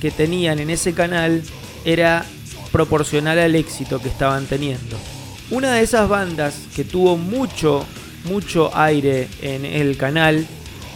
que 0.00 0.12
tenían 0.12 0.60
en 0.60 0.70
ese 0.70 0.94
canal 0.94 1.42
era 1.84 2.24
proporcional 2.70 3.36
al 3.36 3.56
éxito 3.56 4.00
que 4.00 4.08
estaban 4.08 4.46
teniendo. 4.46 4.96
Una 5.50 5.72
de 5.72 5.82
esas 5.82 6.08
bandas 6.08 6.54
que 6.76 6.84
tuvo 6.84 7.16
mucho, 7.16 7.84
mucho 8.26 8.70
aire 8.76 9.28
en 9.42 9.64
el 9.64 9.96
canal 9.96 10.46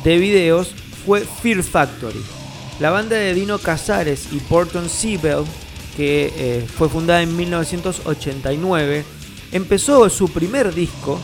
de 0.04 0.18
videos 0.18 0.72
fue 1.04 1.22
Fear 1.42 1.64
Factory. 1.64 2.22
La 2.78 2.90
banda 2.90 3.16
de 3.16 3.34
Dino 3.34 3.58
Casares 3.58 4.28
y 4.30 4.38
Porton 4.38 4.88
Siebel, 4.88 5.42
que 5.96 6.32
eh, 6.36 6.66
fue 6.76 6.88
fundada 6.88 7.22
en 7.22 7.36
1989, 7.36 9.04
empezó 9.52 10.08
su 10.10 10.28
primer 10.28 10.74
disco. 10.74 11.20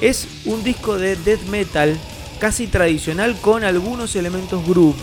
Es 0.00 0.26
un 0.44 0.62
disco 0.62 0.96
de 0.96 1.16
death 1.16 1.42
metal 1.50 1.98
casi 2.38 2.66
tradicional 2.66 3.36
con 3.40 3.64
algunos 3.64 4.14
elementos 4.16 4.66
groove. 4.66 4.96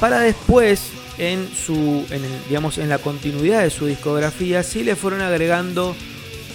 Para 0.00 0.20
después, 0.20 0.90
en 1.18 1.48
su, 1.54 2.04
en 2.10 2.22
digamos, 2.48 2.78
en 2.78 2.88
la 2.88 2.98
continuidad 2.98 3.62
de 3.62 3.70
su 3.70 3.86
discografía, 3.86 4.62
sí 4.62 4.84
le 4.84 4.96
fueron 4.96 5.22
agregando 5.22 5.94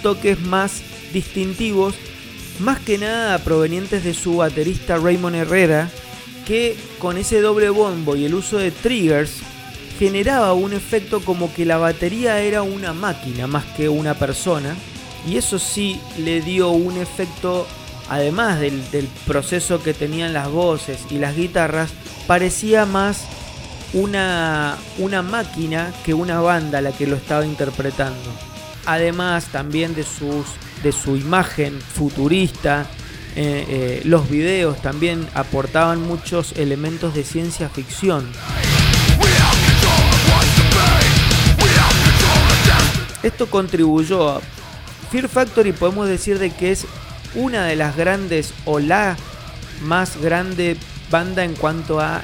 toques 0.04 0.40
más 0.40 0.82
distintivos, 1.14 1.96
más 2.60 2.80
que 2.80 2.98
nada 2.98 3.40
provenientes 3.40 4.04
de 4.04 4.14
su 4.14 4.38
baterista 4.38 4.98
Raymond 4.98 5.36
Herrera, 5.36 5.90
que 6.46 6.76
con 7.00 7.18
ese 7.18 7.42
doble 7.42 7.70
bombo 7.70 8.16
y 8.16 8.26
el 8.26 8.34
uso 8.34 8.58
de 8.58 8.72
triggers 8.72 9.34
generaba 10.00 10.54
un 10.54 10.72
efecto 10.72 11.20
como 11.20 11.54
que 11.54 11.66
la 11.66 11.78
batería 11.78 12.40
era 12.40 12.62
una 12.62 12.94
máquina 12.94 13.48
más 13.48 13.66
que 13.66 13.90
una 13.90 14.14
persona, 14.14 14.74
y 15.28 15.36
eso 15.36 15.60
sí 15.60 16.00
le 16.18 16.40
dio 16.40 16.70
un 16.70 16.98
efecto, 16.98 17.68
además 18.08 18.62
del, 18.62 18.82
proceso 19.28 19.84
que 19.84 19.94
tenían 19.94 20.32
las 20.32 20.50
voces 20.50 21.00
y 21.10 21.18
las 21.18 21.36
guitarras, 21.36 21.92
parecía 22.28 22.86
más 22.86 23.26
una, 23.92 24.78
una 25.00 25.22
máquina 25.22 25.92
que 26.06 26.14
una 26.14 26.40
banda 26.40 26.80
la 26.80 26.94
que 26.94 27.06
lo 27.06 27.18
estaba 27.18 27.46
interpretando. 27.46 28.32
Además 28.86 29.48
también 29.52 29.96
de, 29.96 30.04
sus, 30.04 30.46
de 30.82 30.94
su 30.94 31.18
imagen 31.18 31.78
futurista, 31.82 32.88
eh, 33.36 33.66
eh, 33.68 34.02
los 34.06 34.30
videos 34.30 34.82
también 34.82 35.28
aportaban 35.34 36.02
muchos 36.02 36.54
elementos 36.54 37.14
de 37.14 37.26
ciencia 37.26 37.68
ficción. 37.68 38.26
Esto 43.24 43.50
contribuyó 43.50 44.30
a 44.30 44.42
Fear 45.12 45.28
Factory 45.28 45.72
podemos 45.72 46.08
decir 46.08 46.38
de 46.38 46.52
que 46.52 46.72
es 46.72 46.86
una 47.34 47.66
de 47.66 47.76
las 47.76 47.98
grandes 47.98 48.54
o 48.66 48.80
la 48.80 49.18
más 49.82 50.22
grande 50.22 50.78
banda 51.10 51.44
en 51.44 51.56
cuanto 51.56 52.00
a 52.00 52.22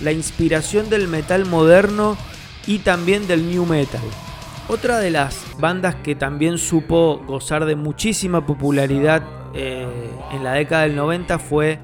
la 0.00 0.12
inspiración 0.12 0.88
del 0.88 1.08
metal 1.08 1.44
moderno 1.44 2.16
y 2.66 2.78
también 2.78 3.26
del 3.26 3.48
new 3.48 3.66
metal. 3.66 4.00
Otra 4.68 4.98
de 4.98 5.10
las 5.10 5.44
bandas 5.58 5.94
que 5.96 6.14
también 6.14 6.58
supo 6.58 7.22
gozar 7.26 7.66
de 7.66 7.76
muchísima 7.76 8.46
popularidad 8.46 9.22
eh, 9.54 9.86
en 10.32 10.42
la 10.42 10.54
década 10.54 10.82
del 10.82 10.96
90 10.96 11.38
fue 11.38 11.78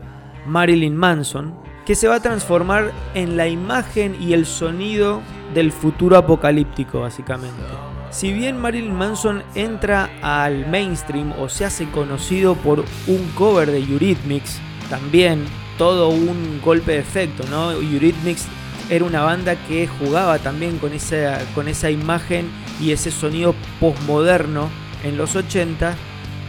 Marilyn 0.47 0.97
Manson, 0.97 1.55
que 1.87 1.95
se 1.95 2.09
va 2.09 2.17
a 2.17 2.23
transformar 2.23 2.93
en 3.15 3.37
la 3.37 3.49
imagen 3.49 4.17
y 4.21 4.33
el 4.33 4.47
sonido 4.47 5.21
del 5.55 5.73
futuro 5.73 6.17
apocalíptico 6.17 7.01
básicamente. 7.01 7.92
Si 8.13 8.31
bien 8.31 8.61
Marilyn 8.61 8.95
Manson 8.95 9.43
entra 9.55 10.11
al 10.21 10.67
mainstream 10.69 11.33
o 11.41 11.49
se 11.49 11.65
hace 11.65 11.91
conocido 11.91 12.55
por 12.55 12.85
un 13.07 13.33
cover 13.35 13.71
de 13.71 13.79
Eurythmics, 13.79 14.61
también 14.91 15.47
todo 15.79 16.11
un 16.11 16.61
golpe 16.63 16.93
de 16.93 16.99
efecto, 16.99 17.43
¿no? 17.51 17.73
Eurythmics 17.73 18.47
era 18.91 19.07
una 19.07 19.23
banda 19.23 19.57
que 19.67 19.89
jugaba 19.89 20.39
también 20.39 20.77
con 20.77 20.93
esa, 20.93 21.41
con 21.55 21.69
esa 21.69 21.91
imagen 21.91 22.51
y 22.79 22.93
ese 22.93 23.11
sonido 23.11 23.55
postmoderno 23.81 24.69
en 25.05 25.17
los 25.17 25.35
80. 25.35 25.97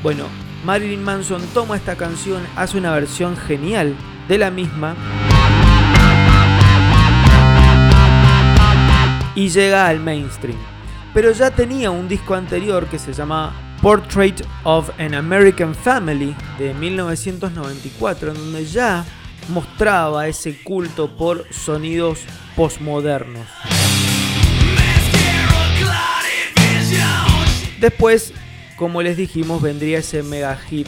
Bueno, 0.03 0.25
Marilyn 0.65 1.01
Manson 1.01 1.41
toma 1.53 1.77
esta 1.77 1.95
canción, 1.95 2.43
hace 2.57 2.77
una 2.77 2.91
versión 2.91 3.37
genial 3.37 3.95
de 4.27 4.37
la 4.37 4.51
misma 4.51 4.95
y 9.33 9.47
llega 9.47 9.87
al 9.87 10.01
mainstream. 10.01 10.72
Pero 11.13 11.31
ya 11.31 11.51
tenía 11.51 11.91
un 11.91 12.07
disco 12.07 12.33
anterior 12.33 12.87
que 12.87 12.97
se 12.97 13.13
llama 13.13 13.77
Portrait 13.81 14.41
of 14.63 14.89
an 14.97 15.13
American 15.13 15.75
Family 15.75 16.35
de 16.57 16.73
1994, 16.73 18.31
en 18.31 18.37
donde 18.37 18.65
ya 18.65 19.05
mostraba 19.49 20.27
ese 20.27 20.63
culto 20.63 21.15
por 21.15 21.45
sonidos 21.53 22.19
postmodernos. 22.55 23.45
Después, 27.79 28.33
como 28.77 29.01
les 29.01 29.17
dijimos, 29.17 29.61
vendría 29.61 29.99
ese 29.99 30.23
mega 30.23 30.55
hit 30.55 30.87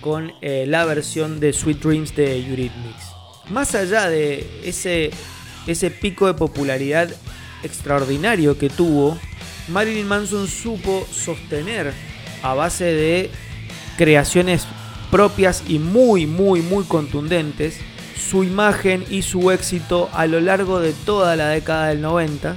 con 0.00 0.32
eh, 0.40 0.64
la 0.66 0.84
versión 0.84 1.40
de 1.40 1.52
Sweet 1.52 1.80
Dreams 1.80 2.14
de 2.14 2.38
Eurythmics. 2.38 3.06
Más 3.50 3.74
allá 3.74 4.08
de 4.08 4.48
ese, 4.64 5.10
ese 5.66 5.90
pico 5.90 6.26
de 6.26 6.34
popularidad 6.34 7.10
extraordinario 7.62 8.56
que 8.56 8.70
tuvo, 8.70 9.18
Marilyn 9.68 10.06
Manson 10.06 10.48
supo 10.48 11.06
sostener 11.10 11.92
a 12.42 12.54
base 12.54 12.84
de 12.84 13.30
creaciones 13.96 14.66
propias 15.10 15.64
y 15.68 15.78
muy, 15.78 16.26
muy, 16.26 16.62
muy 16.62 16.84
contundentes 16.84 17.78
su 18.18 18.44
imagen 18.44 19.04
y 19.10 19.22
su 19.22 19.50
éxito 19.50 20.10
a 20.12 20.26
lo 20.26 20.40
largo 20.40 20.80
de 20.80 20.92
toda 20.92 21.36
la 21.36 21.48
década 21.48 21.88
del 21.88 22.00
90, 22.00 22.56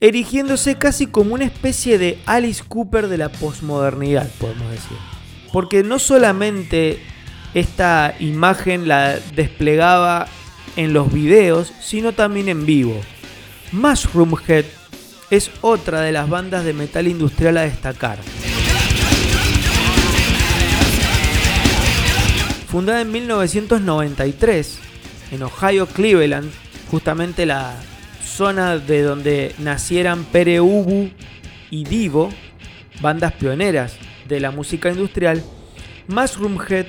erigiéndose 0.00 0.76
casi 0.76 1.06
como 1.06 1.34
una 1.34 1.44
especie 1.44 1.98
de 1.98 2.18
Alice 2.26 2.62
Cooper 2.66 3.08
de 3.08 3.18
la 3.18 3.30
posmodernidad, 3.30 4.28
podemos 4.38 4.70
decir. 4.70 4.96
Porque 5.52 5.82
no 5.82 5.98
solamente 5.98 7.00
esta 7.54 8.14
imagen 8.18 8.88
la 8.88 9.16
desplegaba 9.34 10.26
en 10.76 10.92
los 10.92 11.12
videos, 11.12 11.72
sino 11.80 12.12
también 12.12 12.48
en 12.48 12.66
vivo. 12.66 13.00
Mushroom 13.72 14.34
Head 14.46 14.64
es 15.30 15.50
otra 15.60 16.00
de 16.00 16.12
las 16.12 16.28
bandas 16.28 16.64
de 16.64 16.72
metal 16.72 17.08
industrial 17.08 17.56
a 17.58 17.62
destacar. 17.62 18.18
Fundada 22.68 23.00
en 23.00 23.12
1993 23.12 24.78
en 25.32 25.42
Ohio, 25.42 25.86
Cleveland, 25.86 26.50
justamente 26.90 27.46
la 27.46 27.74
zona 28.22 28.78
de 28.78 29.02
donde 29.02 29.54
nacieran 29.58 30.24
Pere 30.24 30.60
Ubu 30.60 31.10
y 31.70 31.84
Divo, 31.84 32.30
bandas 33.00 33.32
pioneras 33.32 33.96
de 34.28 34.40
la 34.40 34.50
música 34.50 34.90
industrial, 34.90 35.42
Mushroom 36.08 36.58
Head, 36.68 36.86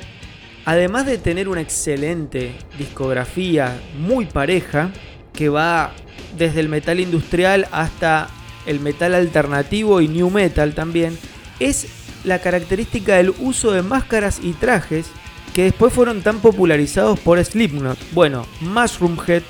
además 0.65 1.05
de 1.05 1.17
tener 1.17 1.47
una 1.47 1.61
excelente 1.61 2.55
discografía 2.77 3.79
muy 3.97 4.25
pareja, 4.25 4.91
que 5.37 5.47
va 5.47 5.91
desde 6.37 6.59
el 6.59 6.67
metal 6.67 6.99
industrial 6.99 7.67
hasta 7.71 8.27
el 8.65 8.79
metal 8.81 9.13
alternativo 9.13 10.01
y 10.01 10.09
new 10.09 10.29
metal 10.29 10.73
también, 10.73 11.17
es 11.59 11.87
la 12.25 12.39
característica 12.39 13.15
del 13.15 13.33
uso 13.39 13.71
de 13.71 13.83
máscaras 13.83 14.39
y 14.43 14.53
trajes 14.53 15.05
que 15.53 15.63
después 15.63 15.93
fueron 15.93 16.21
tan 16.21 16.39
popularizados 16.39 17.19
por 17.19 17.43
Slipknot. 17.43 17.97
Bueno, 18.11 18.45
Mushroom 18.61 19.17
Head 19.25 19.43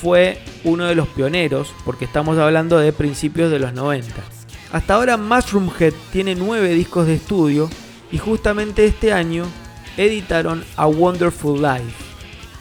fue 0.00 0.38
uno 0.64 0.86
de 0.86 0.94
los 0.94 1.08
pioneros, 1.08 1.72
porque 1.84 2.04
estamos 2.04 2.38
hablando 2.38 2.78
de 2.78 2.92
principios 2.92 3.50
de 3.50 3.58
los 3.58 3.72
90. 3.72 4.08
Hasta 4.72 4.94
ahora 4.94 5.16
Mushroom 5.16 5.70
Head 5.78 5.94
tiene 6.12 6.34
nueve 6.34 6.70
discos 6.74 7.06
de 7.06 7.14
estudio 7.14 7.70
y 8.10 8.18
justamente 8.18 8.86
este 8.86 9.12
año 9.12 9.44
editaron 9.96 10.64
A 10.76 10.86
Wonderful 10.86 11.60
Life. 11.62 12.07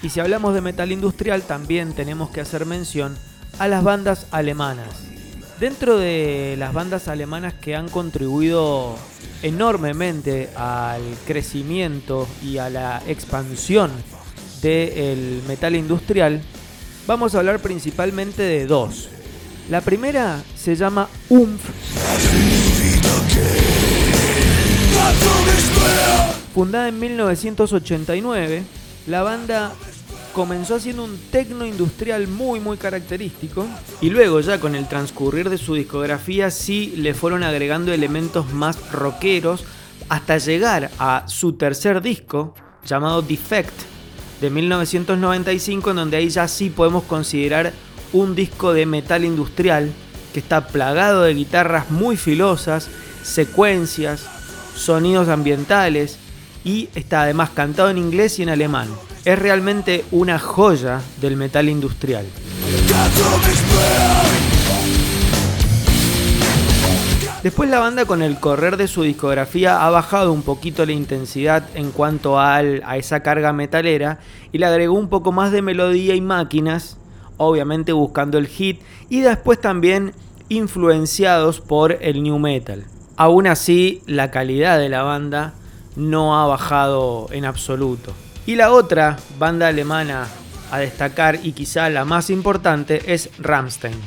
Y 0.03 0.09
si 0.09 0.19
hablamos 0.19 0.53
de 0.53 0.61
metal 0.61 0.91
industrial 0.91 1.41
también 1.41 1.93
tenemos 1.93 2.29
que 2.29 2.41
hacer 2.41 2.65
mención 2.65 3.17
a 3.59 3.67
las 3.67 3.83
bandas 3.83 4.27
alemanas. 4.31 4.87
Dentro 5.59 5.97
de 5.97 6.55
las 6.59 6.71
bandas 6.71 7.07
alemanas 7.07 7.55
que 7.55 7.75
han 7.75 7.89
contribuido 7.89 8.95
enormemente 9.41 10.49
al 10.55 11.01
crecimiento 11.25 12.27
y 12.43 12.59
a 12.59 12.69
la 12.69 13.01
expansión 13.07 13.91
del 14.61 15.41
metal 15.47 15.75
industrial, 15.75 16.41
vamos 17.07 17.33
a 17.33 17.39
hablar 17.39 17.59
principalmente 17.59 18.43
de 18.43 18.67
dos. 18.67 19.09
La 19.69 19.81
primera 19.81 20.43
se 20.55 20.75
llama 20.75 21.09
Umf. 21.29 21.61
Fundada 26.53 26.87
en 26.87 26.99
1989, 26.99 28.63
la 29.07 29.23
banda 29.23 29.73
comenzó 30.37 30.75
haciendo 30.75 31.03
un 31.03 31.17
tecno 31.31 31.65
industrial 31.65 32.27
muy 32.27 32.59
muy 32.59 32.77
característico 32.77 33.65
y 34.01 34.11
luego 34.11 34.39
ya 34.39 34.59
con 34.59 34.75
el 34.75 34.87
transcurrir 34.87 35.49
de 35.49 35.57
su 35.57 35.73
discografía 35.73 36.51
sí 36.51 36.93
le 36.95 37.15
fueron 37.15 37.41
agregando 37.41 37.91
elementos 37.91 38.53
más 38.53 38.91
rockeros 38.91 39.65
hasta 40.09 40.37
llegar 40.37 40.91
a 40.99 41.23
su 41.25 41.53
tercer 41.53 42.03
disco 42.03 42.53
llamado 42.85 43.23
Defect 43.23 43.73
de 44.39 44.51
1995 44.51 45.89
en 45.89 45.95
donde 45.95 46.17
ahí 46.17 46.29
ya 46.29 46.47
sí 46.47 46.69
podemos 46.69 47.05
considerar 47.05 47.73
un 48.13 48.35
disco 48.35 48.73
de 48.73 48.85
metal 48.85 49.25
industrial 49.25 49.91
que 50.35 50.39
está 50.39 50.67
plagado 50.67 51.23
de 51.23 51.33
guitarras 51.33 51.89
muy 51.89 52.15
filosas, 52.15 52.89
secuencias, 53.23 54.27
sonidos 54.75 55.29
ambientales 55.29 56.19
y 56.63 56.89
está 56.93 57.23
además 57.23 57.49
cantado 57.55 57.89
en 57.89 57.97
inglés 57.97 58.37
y 58.37 58.43
en 58.43 58.49
alemán. 58.49 58.87
Es 59.27 59.37
realmente 59.37 60.05
una 60.11 60.39
joya 60.39 61.01
del 61.19 61.35
metal 61.35 61.67
industrial. 61.67 62.25
Después 67.43 67.69
la 67.69 67.79
banda 67.79 68.05
con 68.05 68.21
el 68.21 68.39
correr 68.39 68.77
de 68.77 68.87
su 68.87 69.03
discografía 69.03 69.85
ha 69.85 69.89
bajado 69.89 70.31
un 70.31 70.43
poquito 70.43 70.85
la 70.85 70.93
intensidad 70.93 71.67
en 71.73 71.91
cuanto 71.91 72.39
a 72.39 72.61
esa 72.95 73.19
carga 73.19 73.51
metalera 73.51 74.19
y 74.53 74.59
le 74.59 74.65
agregó 74.65 74.97
un 74.97 75.09
poco 75.09 75.33
más 75.33 75.51
de 75.51 75.61
melodía 75.61 76.15
y 76.15 76.21
máquinas, 76.21 76.97
obviamente 77.35 77.91
buscando 77.91 78.37
el 78.37 78.47
hit 78.47 78.79
y 79.09 79.19
después 79.19 79.59
también 79.59 80.13
influenciados 80.47 81.59
por 81.59 81.97
el 81.99 82.23
new 82.23 82.39
metal. 82.39 82.85
Aún 83.17 83.47
así, 83.47 84.01
la 84.05 84.31
calidad 84.31 84.79
de 84.79 84.87
la 84.87 85.03
banda 85.03 85.53
no 85.97 86.39
ha 86.39 86.47
bajado 86.47 87.27
en 87.31 87.43
absoluto. 87.43 88.13
Y 88.47 88.55
la 88.55 88.71
otra 88.71 89.17
banda 89.37 89.67
alemana 89.67 90.25
a 90.71 90.79
destacar 90.79 91.37
y 91.43 91.51
quizá 91.51 91.89
la 91.89 92.05
más 92.05 92.29
importante 92.29 93.13
es 93.13 93.29
Rammstein. 93.39 93.99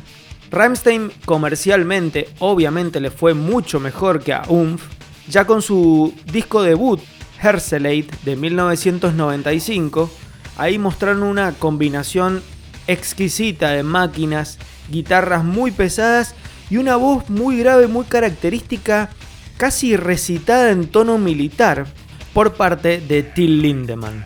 Rammstein 0.51 1.12
comercialmente 1.26 2.30
obviamente 2.38 3.01
le 3.01 3.11
fue 3.11 3.34
mucho 3.34 3.80
mejor 3.80 4.22
que 4.22 4.32
a 4.32 4.45
Umf, 4.49 4.82
ya 5.28 5.47
con 5.47 5.61
su 5.61 6.14
disco 6.32 6.62
debut 6.62 7.01
Herselate 7.43 8.09
de 8.24 8.36
1995, 8.36 10.11
ahí 10.57 10.78
mostraron 10.78 11.22
una 11.22 11.53
combinación 11.53 12.43
exquisita 12.86 13.72
de 13.72 13.82
máquinas, 13.82 14.59
guitarras 14.88 15.45
muy 15.45 15.70
pesadas 15.70 16.34
y 16.70 16.78
una 16.78 16.97
voz 16.97 17.28
muy 17.28 17.59
grave, 17.59 17.88
muy 17.88 18.07
característica, 18.07 19.11
casi 19.59 19.97
recitada 19.97 20.70
en 20.70 20.88
tono 20.88 21.18
militar 21.18 21.86
por 22.33 22.55
parte 22.55 23.01
de 23.01 23.22
Till 23.22 23.62
Lindemann. 23.62 24.24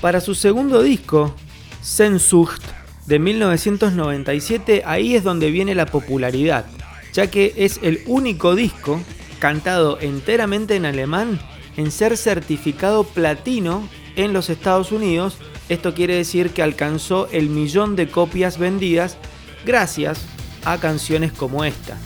Para 0.00 0.20
su 0.20 0.34
segundo 0.34 0.82
disco, 0.82 1.34
Sensucht, 1.80 2.62
de 3.06 3.18
1997, 3.18 4.82
ahí 4.86 5.14
es 5.14 5.24
donde 5.24 5.50
viene 5.50 5.74
la 5.74 5.86
popularidad, 5.86 6.66
ya 7.12 7.28
que 7.28 7.52
es 7.56 7.80
el 7.82 8.02
único 8.06 8.54
disco 8.54 9.00
cantado 9.38 9.98
enteramente 10.00 10.76
en 10.76 10.86
alemán 10.86 11.40
en 11.76 11.90
ser 11.90 12.16
certificado 12.16 13.04
platino 13.04 13.88
en 14.14 14.32
los 14.32 14.50
Estados 14.50 14.92
Unidos 14.92 15.38
esto 15.72 15.94
quiere 15.94 16.16
decir 16.16 16.50
que 16.50 16.62
alcanzó 16.62 17.28
el 17.32 17.48
millón 17.48 17.96
de 17.96 18.06
copias 18.08 18.58
vendidas 18.58 19.16
gracias 19.64 20.20
a 20.66 20.78
canciones 20.78 21.32
como 21.32 21.64
esta. 21.64 21.96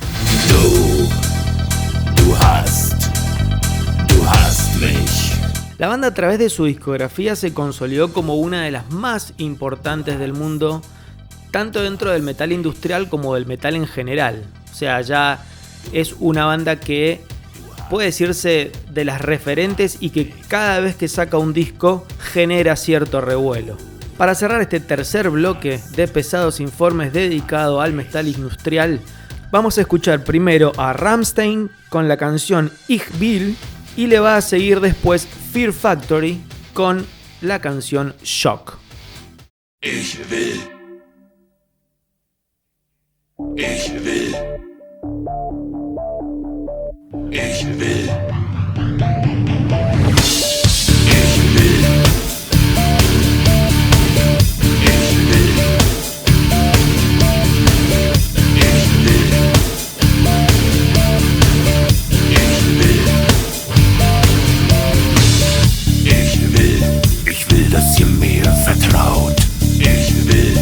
La 5.79 5.87
banda 5.87 6.07
a 6.07 6.13
través 6.13 6.39
de 6.39 6.49
su 6.49 6.65
discografía 6.65 7.35
se 7.35 7.53
consolidó 7.53 8.11
como 8.11 8.35
una 8.35 8.63
de 8.63 8.71
las 8.71 8.91
más 8.91 9.33
importantes 9.37 10.17
del 10.17 10.33
mundo, 10.33 10.81
tanto 11.51 11.83
dentro 11.83 12.11
del 12.11 12.23
metal 12.23 12.51
industrial 12.51 13.09
como 13.09 13.35
del 13.35 13.45
metal 13.45 13.75
en 13.75 13.85
general. 13.85 14.43
O 14.71 14.75
sea, 14.75 15.01
ya 15.01 15.39
es 15.93 16.15
una 16.19 16.45
banda 16.45 16.79
que 16.79 17.21
puede 17.91 18.07
decirse 18.07 18.71
de 18.89 19.05
las 19.05 19.21
referentes 19.21 19.97
y 19.99 20.09
que 20.09 20.33
cada 20.47 20.79
vez 20.79 20.95
que 20.95 21.07
saca 21.07 21.37
un 21.37 21.53
disco 21.53 22.05
genera 22.19 22.75
cierto 22.75 23.21
revuelo. 23.21 23.77
Para 24.17 24.33
cerrar 24.33 24.61
este 24.61 24.79
tercer 24.79 25.29
bloque 25.29 25.79
de 25.95 26.07
pesados 26.07 26.59
informes 26.59 27.13
dedicado 27.13 27.81
al 27.81 27.93
metal 27.93 28.27
industrial, 28.27 28.99
vamos 29.51 29.77
a 29.77 29.81
escuchar 29.81 30.23
primero 30.23 30.71
a 30.77 30.93
Ramstein 30.93 31.69
con 31.89 32.07
la 32.07 32.17
canción 32.17 32.71
Ich 32.87 33.03
Will 33.19 33.55
y 33.95 34.07
le 34.07 34.19
va 34.19 34.37
a 34.37 34.41
seguir 34.41 34.79
después 34.79 35.27
Fear 35.51 35.73
Factory 35.73 36.41
con 36.73 37.05
la 37.41 37.59
canción 37.59 38.13
Shock. 38.23 38.77
Ich 39.81 40.19
will. 40.29 40.61
Ich 43.55 43.91
will. 44.03 44.26
Dass 67.77 67.99
ihr 67.99 68.07
mir 68.07 68.43
vertraut. 68.65 69.35
Ich 69.77 70.11
will. 70.25 70.57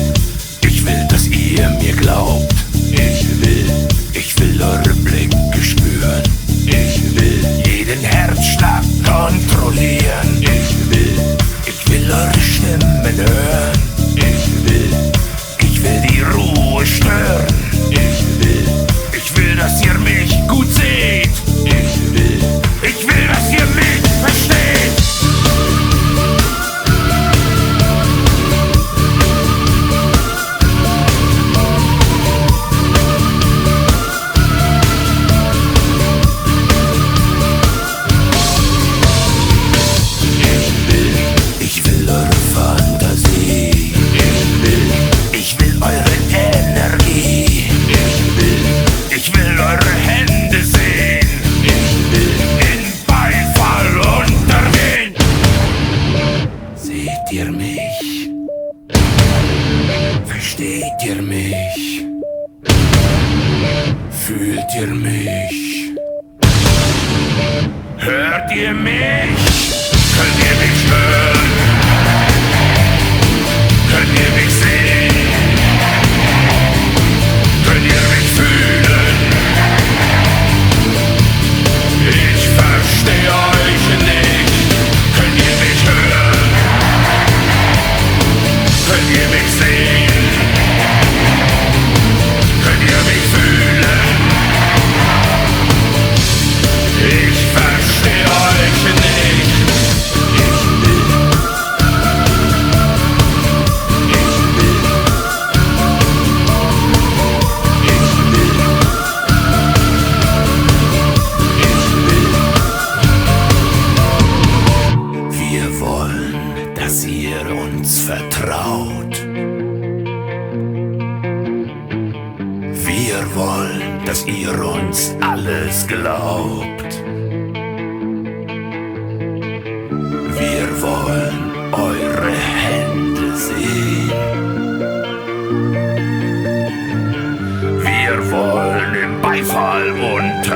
Ich 0.68 0.86
will, 0.86 1.08
dass 1.08 1.28
ihr 1.28 1.70
mir 1.82 1.94
glaubt. 1.94 2.54
Ich 2.92 3.26
will. 3.42 3.72
Ich 4.14 4.38
will 4.38 4.62
eure 4.62 4.94
Blicke 4.96 5.64
spüren. 5.64 6.24
Ich 6.66 7.16
will 7.16 7.40
jeden 7.66 8.04
Herzschlag 8.04 8.84
kontrollieren. 9.06 10.30
Ich 10.42 10.90
will, 10.90 11.18
ich 11.66 11.90
will 11.90 12.12
eure 12.12 12.42
Stimmen 12.42 13.18
hören. 13.18 13.45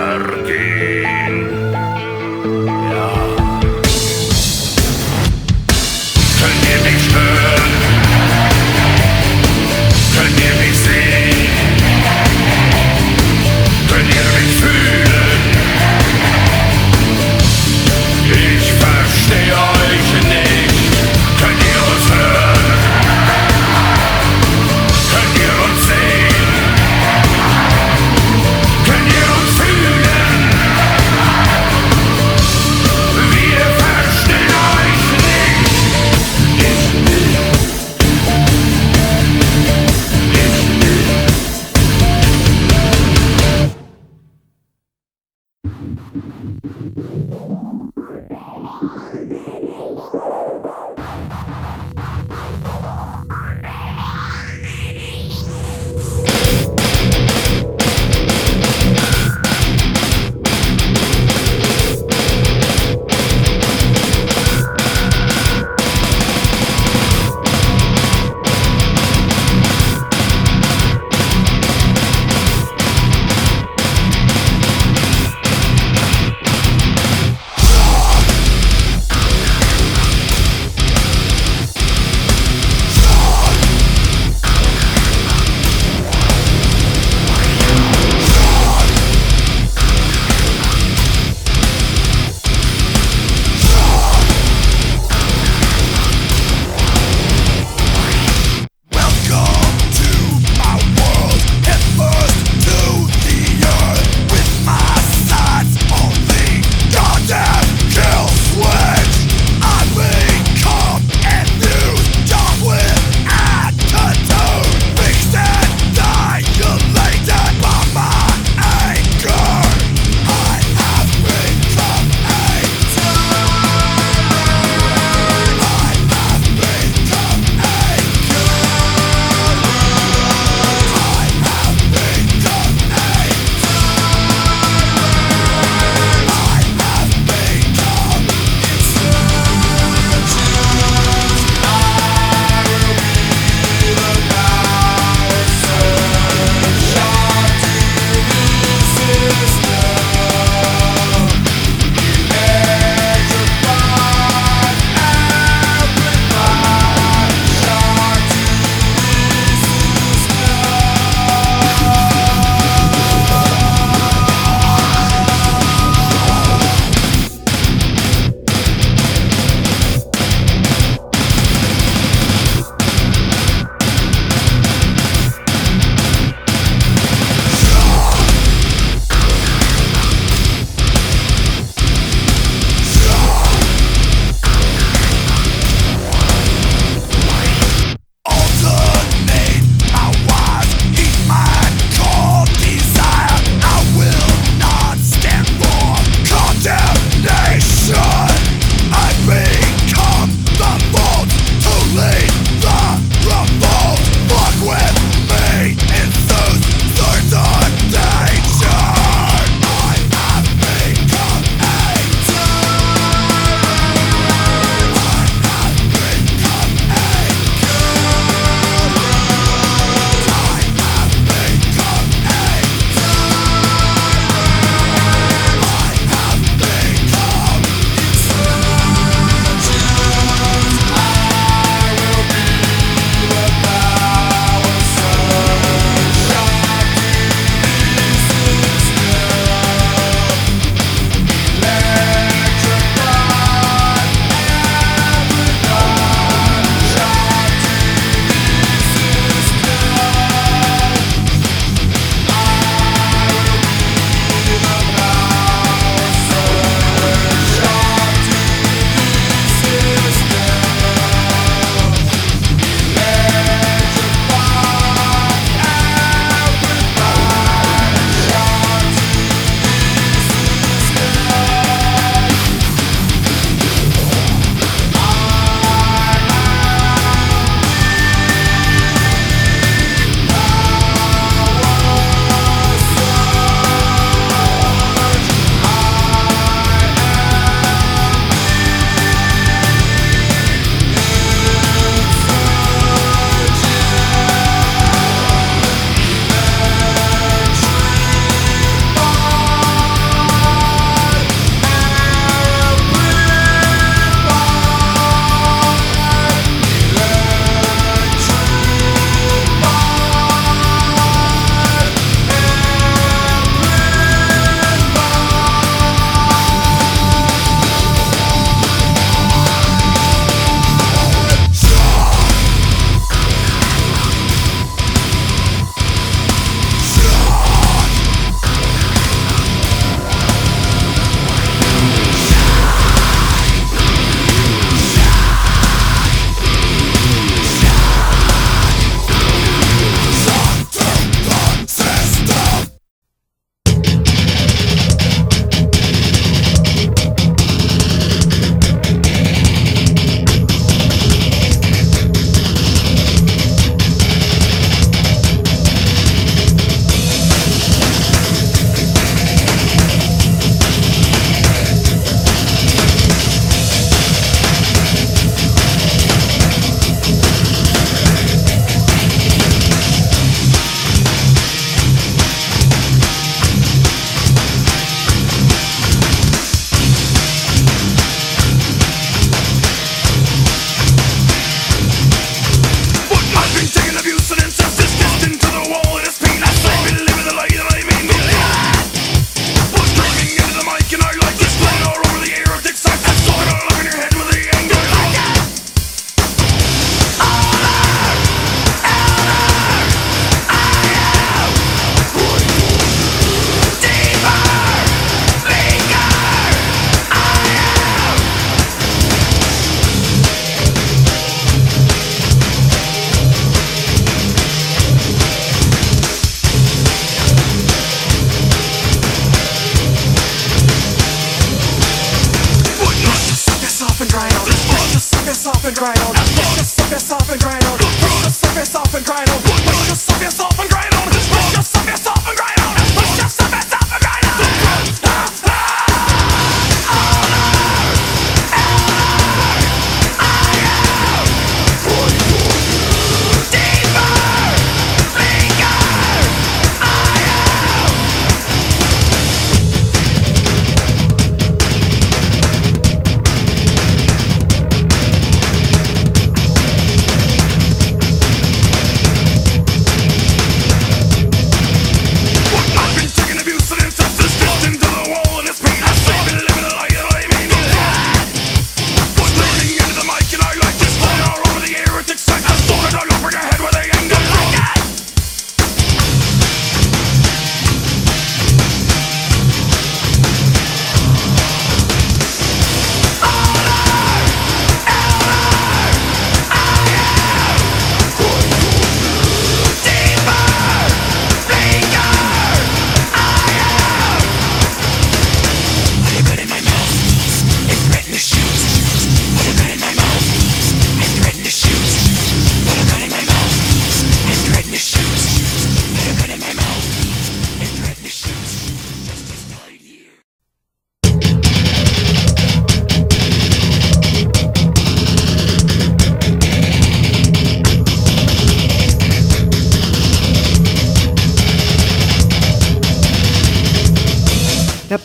смерті. 0.09 1.18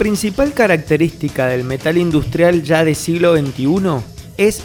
Principal 0.05 0.53
característica 0.53 1.47
del 1.47 1.65
metal 1.65 1.97
industrial 1.97 2.63
ya 2.63 2.85
de 2.85 2.95
siglo 2.95 3.39
XXI 3.39 4.05
es 4.37 4.61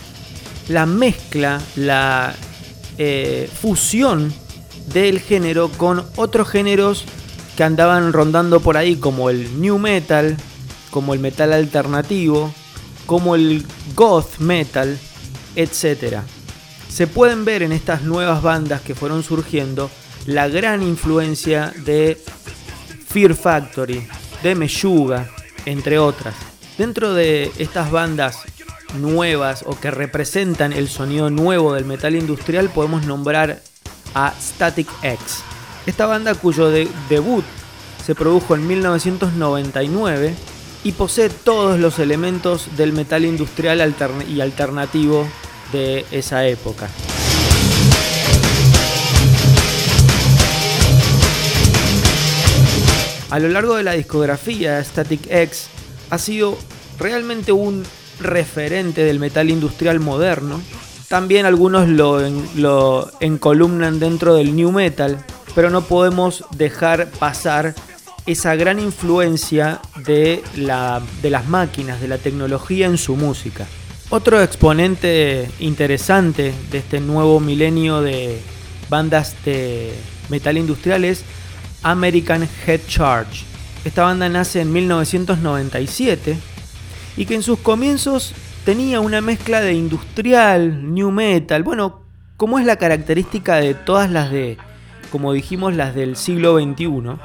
la 0.67 0.85
mezcla, 0.85 1.61
la 1.77 2.35
eh, 2.97 3.49
fusión 3.61 4.33
del 4.93 5.21
género 5.21 5.69
con 5.69 6.03
otros 6.17 6.49
géneros 6.49 7.05
que 7.55 7.63
andaban 7.63 8.11
rondando 8.11 8.59
por 8.59 8.75
ahí 8.75 8.97
como 8.97 9.29
el 9.29 9.61
new 9.61 9.77
metal, 9.77 10.35
como 10.91 11.13
el 11.13 11.21
metal 11.21 11.53
alternativo, 11.53 12.53
como 13.05 13.35
el 13.35 13.65
goth 13.95 14.39
metal, 14.39 14.99
etc. 15.55 16.17
Se 16.89 17.07
pueden 17.07 17.45
ver 17.45 17.63
en 17.63 17.71
estas 17.71 18.01
nuevas 18.01 18.41
bandas 18.41 18.81
que 18.81 18.93
fueron 18.93 19.23
surgiendo 19.23 19.89
la 20.25 20.49
gran 20.49 20.83
influencia 20.83 21.73
de 21.85 22.21
Fear 23.07 23.35
Factory, 23.35 24.05
de 24.43 24.55
Meshuga, 24.55 25.29
entre 25.65 25.99
otras. 25.99 26.35
Dentro 26.77 27.13
de 27.13 27.51
estas 27.57 27.91
bandas 27.91 28.39
nuevas 28.97 29.63
o 29.67 29.79
que 29.79 29.91
representan 29.91 30.73
el 30.73 30.87
sonido 30.89 31.29
nuevo 31.29 31.73
del 31.73 31.85
metal 31.85 32.15
industrial 32.15 32.69
podemos 32.69 33.05
nombrar 33.05 33.61
a 34.15 34.33
Static 34.41 34.87
X. 35.03 35.19
Esta 35.85 36.05
banda 36.05 36.33
cuyo 36.35 36.69
de- 36.69 36.87
debut 37.09 37.43
se 38.05 38.15
produjo 38.15 38.55
en 38.55 38.65
1999 38.67 40.33
y 40.83 40.93
posee 40.93 41.29
todos 41.29 41.79
los 41.79 41.99
elementos 41.99 42.75
del 42.77 42.93
metal 42.93 43.25
industrial 43.25 43.93
y 44.29 44.41
alternativo 44.41 45.27
de 45.73 46.05
esa 46.11 46.47
época. 46.47 46.89
A 53.30 53.39
lo 53.39 53.47
largo 53.49 53.75
de 53.75 53.84
la 53.84 53.93
discografía, 53.93 54.84
Static 54.84 55.27
X 55.30 55.67
ha 56.09 56.17
sido 56.17 56.57
realmente 56.97 57.51
un 57.51 57.84
referente 58.19 59.03
del 59.03 59.19
metal 59.19 59.49
industrial 59.49 59.99
moderno. 59.99 60.59
También 61.07 61.45
algunos 61.45 61.88
lo, 61.88 62.25
en- 62.25 62.43
lo 62.55 63.09
encolumnan 63.19 63.99
dentro 63.99 64.36
del 64.36 64.55
new 64.55 64.71
metal, 64.71 65.23
pero 65.55 65.69
no 65.69 65.82
podemos 65.82 66.43
dejar 66.55 67.09
pasar 67.11 67.75
esa 68.25 68.55
gran 68.55 68.80
influencia 68.80 69.80
de, 70.05 70.43
de 70.55 71.30
las 71.30 71.47
máquinas, 71.47 72.01
de 72.01 72.07
la 72.07 72.17
tecnología 72.17 72.88
en 72.88 72.97
su 72.97 73.15
música. 73.15 73.65
Otro 74.09 74.41
exponente 74.41 75.49
interesante 75.59 76.51
de 76.71 76.77
este 76.80 76.99
nuevo 76.99 77.39
milenio 77.39 78.01
de 78.01 78.39
bandas 78.89 79.36
de 79.45 79.93
metal 80.30 80.57
industrial 80.57 81.05
es 81.05 81.23
American 81.84 82.47
Head 82.65 82.82
Charge. 82.88 83.45
Esta 83.86 84.03
banda 84.03 84.27
nace 84.30 84.61
en 84.61 84.73
1997 84.73 86.38
y 87.17 87.25
que 87.25 87.36
en 87.36 87.43
sus 87.43 87.59
comienzos 87.59 88.34
tenía 88.65 88.99
una 88.99 89.21
mezcla 89.21 89.61
de 89.61 89.73
industrial, 89.73 90.93
new 90.93 91.11
metal, 91.11 91.63
bueno, 91.63 92.01
como 92.38 92.59
es 92.59 92.65
la 92.65 92.75
característica 92.75 93.55
de 93.55 93.73
todas 93.73 94.09
las 94.09 94.32
de, 94.32 94.57
como 95.11 95.34
dijimos, 95.34 95.73
las 95.73 95.95
del 95.95 96.15
siglo 96.15 96.59
XXI. 96.59 97.17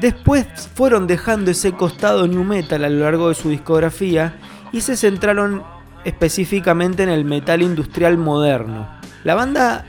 Después 0.00 0.46
fueron 0.74 1.06
dejando 1.06 1.50
ese 1.50 1.72
costado 1.72 2.26
new 2.28 2.44
metal 2.44 2.84
a 2.84 2.88
lo 2.88 3.00
largo 3.00 3.28
de 3.28 3.34
su 3.34 3.50
discografía 3.50 4.36
y 4.72 4.80
se 4.80 4.96
centraron 4.96 5.62
específicamente 6.08 7.02
en 7.02 7.10
el 7.10 7.24
metal 7.24 7.62
industrial 7.62 8.16
moderno. 8.16 8.88
La 9.24 9.34
banda 9.34 9.84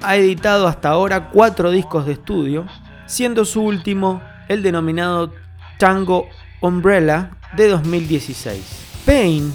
ha 0.00 0.16
editado 0.16 0.68
hasta 0.68 0.90
ahora 0.90 1.30
cuatro 1.30 1.70
discos 1.70 2.06
de 2.06 2.12
estudio, 2.12 2.66
siendo 3.06 3.44
su 3.44 3.62
último 3.62 4.22
el 4.48 4.62
denominado 4.62 5.32
Tango 5.78 6.28
Umbrella 6.60 7.30
de 7.56 7.68
2016. 7.68 8.62
Pain 9.04 9.52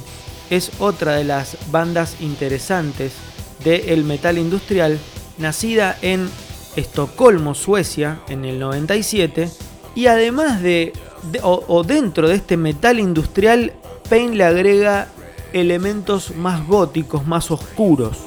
es 0.49 0.71
otra 0.79 1.13
de 1.13 1.23
las 1.23 1.57
bandas 1.71 2.17
interesantes 2.19 3.13
del 3.63 4.03
metal 4.03 4.37
industrial, 4.37 4.99
nacida 5.37 5.97
en 6.01 6.29
Estocolmo, 6.75 7.53
Suecia, 7.53 8.19
en 8.27 8.43
el 8.43 8.59
97, 8.59 9.49
y 9.95 10.07
además 10.07 10.61
de, 10.61 10.93
o 11.43 11.83
dentro 11.83 12.27
de 12.27 12.35
este 12.35 12.57
metal 12.57 12.99
industrial, 12.99 13.73
Pain 14.09 14.37
le 14.37 14.43
agrega 14.43 15.07
elementos 15.53 16.35
más 16.35 16.65
góticos, 16.67 17.25
más 17.27 17.51
oscuros. 17.51 18.17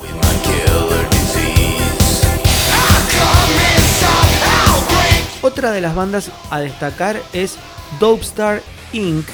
Otra 5.42 5.72
de 5.72 5.80
las 5.80 5.94
bandas 5.94 6.30
a 6.50 6.60
destacar 6.60 7.20
es 7.32 7.58
Dopestar 8.00 8.62
Inc. 8.92 9.26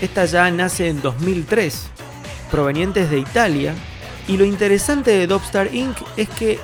Esta 0.00 0.24
ya 0.24 0.50
nace 0.50 0.88
en 0.88 1.02
2003, 1.02 1.86
provenientes 2.50 3.10
de 3.10 3.18
Italia. 3.18 3.74
Y 4.26 4.36
lo 4.36 4.44
interesante 4.44 5.10
de 5.10 5.26
Dopestar 5.26 5.74
Inc. 5.74 5.98
es 6.16 6.28
que 6.30 6.58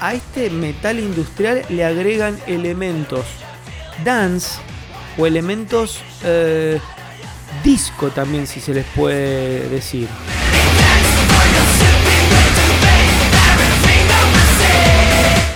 a 0.00 0.14
este 0.14 0.50
metal 0.50 1.00
industrial 1.00 1.64
le 1.68 1.84
agregan 1.84 2.38
elementos 2.46 3.24
dance 4.04 4.60
o 5.18 5.26
elementos 5.26 6.00
eh, 6.22 6.80
disco 7.62 8.08
también, 8.10 8.46
si 8.46 8.60
se 8.60 8.74
les 8.74 8.84
puede 8.86 9.68
decir. 9.68 10.08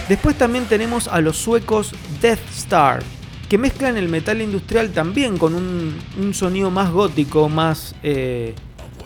Después 0.09 0.37
también 0.37 0.67
tenemos 0.67 1.09
a 1.09 1.21
los 1.21 1.39
suecos 1.39 1.95
Death 2.21 2.41
Star, 2.55 3.03
que 3.49 3.57
mezclan 3.57 3.97
el 3.97 4.09
metal 4.09 4.43
industrial 4.43 4.91
también 4.91 5.39
con 5.39 5.55
un, 5.55 6.35
sonido 6.35 6.71
más 6.71 6.91
gótico, 6.91 7.49
más, 7.49 7.95
eh, 8.03 8.55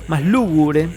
más 0.08 0.22
lúgubre. 0.22 0.88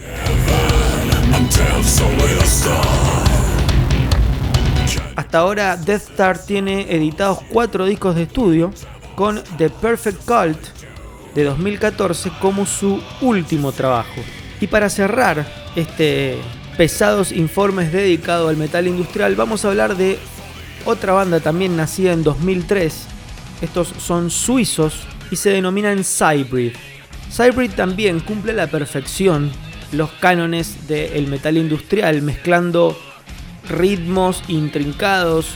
Hasta 5.14 5.38
ahora 5.38 5.76
Death 5.76 6.10
Star 6.10 6.44
tiene 6.44 6.92
editados 6.92 7.38
cuatro 7.50 7.84
discos 7.84 8.16
de 8.16 8.24
estudio 8.24 8.72
con 9.14 9.40
The 9.58 9.70
Perfect 9.70 10.24
Cult 10.24 10.79
de 11.34 11.44
2014 11.44 12.30
como 12.40 12.66
su 12.66 13.02
último 13.20 13.72
trabajo. 13.72 14.20
Y 14.60 14.66
para 14.66 14.88
cerrar 14.90 15.46
este 15.76 16.38
pesados 16.76 17.32
informes 17.32 17.92
dedicado 17.92 18.48
al 18.48 18.56
metal 18.56 18.86
industrial, 18.86 19.36
vamos 19.36 19.64
a 19.64 19.68
hablar 19.68 19.96
de 19.96 20.18
otra 20.84 21.12
banda 21.12 21.40
también 21.40 21.76
nacida 21.76 22.12
en 22.12 22.22
2003. 22.22 23.06
Estos 23.60 23.88
son 23.98 24.30
suizos 24.30 25.02
y 25.30 25.36
se 25.36 25.50
denominan 25.50 26.04
Cybrid. 26.04 26.72
Cybrid 27.30 27.72
también 27.72 28.20
cumple 28.20 28.52
a 28.52 28.56
la 28.56 28.66
perfección 28.66 29.50
los 29.92 30.10
cánones 30.12 30.88
del 30.88 31.26
metal 31.26 31.56
industrial, 31.56 32.22
mezclando 32.22 32.98
ritmos 33.68 34.42
intrincados, 34.48 35.48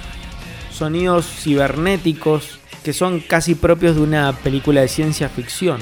sonidos 0.73 1.27
cibernéticos 1.27 2.59
que 2.85 2.93
son 2.93 3.21
casi 3.21 3.55
propios 3.55 3.97
de 3.97 4.03
una 4.03 4.33
película 4.35 4.83
de 4.83 4.89
ciencia 4.89 5.29
ficción. 5.31 5.81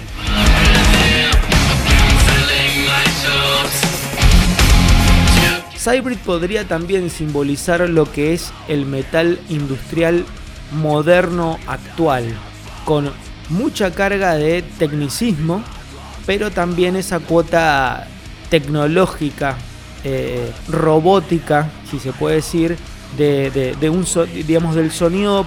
Cybrid 5.76 6.18
podría 6.18 6.66
también 6.66 7.11
simbolizar 7.11 7.80
lo 7.90 8.11
que 8.11 8.32
es 8.32 8.53
el 8.68 8.86
metal 8.86 9.40
industrial 9.48 10.24
moderno 10.70 11.59
actual, 11.66 12.24
con 12.84 13.11
mucha 13.48 13.92
carga 13.92 14.34
de 14.34 14.62
tecnicismo, 14.62 15.62
pero 16.24 16.53
también 16.53 16.94
esa 16.94 17.18
cuota 17.18 18.07
tecnológica, 18.48 19.57
eh, 20.05 20.53
robótica, 20.68 21.68
si 21.90 21.98
se 21.98 22.12
puede 22.12 22.36
decir, 22.36 22.76
de, 23.18 23.74
de 23.78 23.90
un, 23.90 24.07
so- 24.07 24.24
digamos, 24.26 24.76
del 24.76 24.92
sonido 24.92 25.46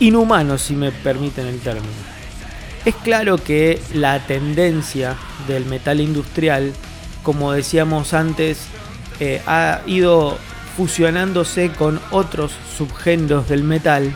inhumano, 0.00 0.58
si 0.58 0.74
me 0.74 0.90
permiten 0.90 1.46
el 1.46 1.60
término. 1.60 1.86
Es 2.84 2.94
claro 2.96 3.36
que 3.36 3.80
la 3.94 4.26
tendencia 4.26 5.14
del 5.46 5.66
metal 5.66 6.00
industrial, 6.00 6.72
como 7.22 7.52
decíamos 7.52 8.14
antes, 8.14 8.66
eh, 9.20 9.42
ha 9.46 9.82
ido 9.86 10.38
fusionándose 10.76 11.70
con 11.70 12.00
otros 12.10 12.52
subgéneros 12.78 13.48
del 13.48 13.64
metal. 13.64 14.10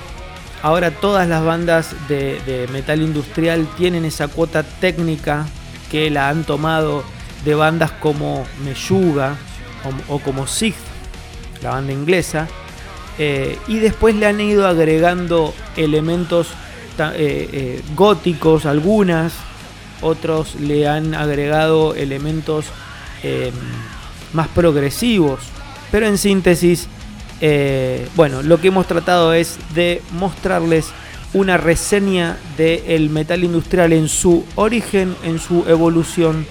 Ahora 0.62 0.90
todas 0.90 1.28
las 1.28 1.44
bandas 1.44 1.94
de, 2.08 2.66
metal 2.72 3.02
industrial 3.02 3.68
tienen 3.76 4.06
esa 4.06 4.28
cuota 4.28 4.62
técnica 4.62 5.46
que 5.90 6.08
la 6.10 6.30
han 6.30 6.44
tomado 6.44 7.04
de 7.44 7.54
bandas 7.54 7.90
como 7.90 8.46
Meyuga 8.64 9.36
o, 10.08 10.18
como 10.20 10.46
Sig, 10.46 10.74
la 11.62 11.72
banda 11.72 11.92
inglesa, 11.92 12.48
eh, 13.18 13.58
y 13.68 13.78
después 13.78 14.14
le 14.14 14.26
han 14.26 14.40
ido 14.40 14.66
agregando 14.66 15.54
elementos 15.76 16.48
eh, 16.96 17.48
eh, 17.52 17.82
góticos, 17.96 18.66
algunas, 18.66 19.32
otros 20.00 20.54
le 20.60 20.86
han 20.86 21.14
agregado 21.14 21.92
elementos 21.96 22.66
eh, 23.24 23.50
más 24.32 24.46
progresivos, 24.48 25.40
pero 25.90 26.06
en 26.06 26.18
síntesis, 26.18 26.86
bueno, 28.14 28.42
lo 28.42 28.60
que 28.60 28.68
hemos 28.68 28.86
tratado 28.86 29.34
es 29.34 29.58
de 29.74 30.02
mostrarles 30.12 30.86
una 31.34 31.56
reseña 31.56 32.38
del 32.56 33.10
metal 33.10 33.42
industrial 33.42 33.92
en 33.92 34.08
su 34.08 34.44
origen, 34.54 35.16
en 35.24 35.40
su 35.40 35.64
evolución 35.68 36.46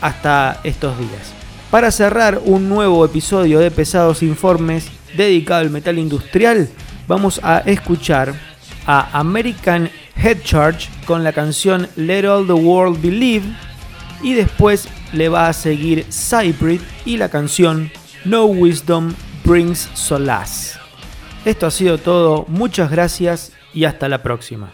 hasta 0.00 0.60
estos 0.62 0.96
días. 0.98 1.34
Para 1.70 1.90
cerrar 1.90 2.40
un 2.44 2.68
nuevo 2.68 3.04
episodio 3.04 3.58
de 3.58 3.70
Pesados 3.72 4.22
Informes 4.22 4.86
dedicado 5.16 5.60
al 5.60 5.70
metal 5.70 5.98
industrial, 5.98 6.68
vamos 7.06 7.40
a 7.42 7.58
escuchar 7.60 8.34
a 8.86 9.18
American 9.18 9.90
Head 10.16 10.42
Charge 10.42 10.88
con 11.06 11.24
la 11.24 11.32
canción 11.32 11.88
Let 11.96 12.26
All 12.26 12.46
the 12.46 12.52
World 12.52 13.00
Believe 13.00 13.46
y 14.22 14.34
después 14.34 14.88
le 15.12 15.28
va 15.28 15.48
a 15.48 15.52
seguir 15.52 16.06
Cybrid 16.10 16.80
y 17.04 17.16
la 17.16 17.28
canción 17.28 17.90
No 18.24 18.44
Wisdom 18.44 19.14
Brings 19.44 19.88
Solace. 19.94 20.78
Esto 21.44 21.66
ha 21.66 21.70
sido 21.70 21.98
todo, 21.98 22.44
muchas 22.48 22.90
gracias 22.90 23.52
y 23.72 23.84
hasta 23.84 24.08
la 24.08 24.22
próxima. 24.22 24.72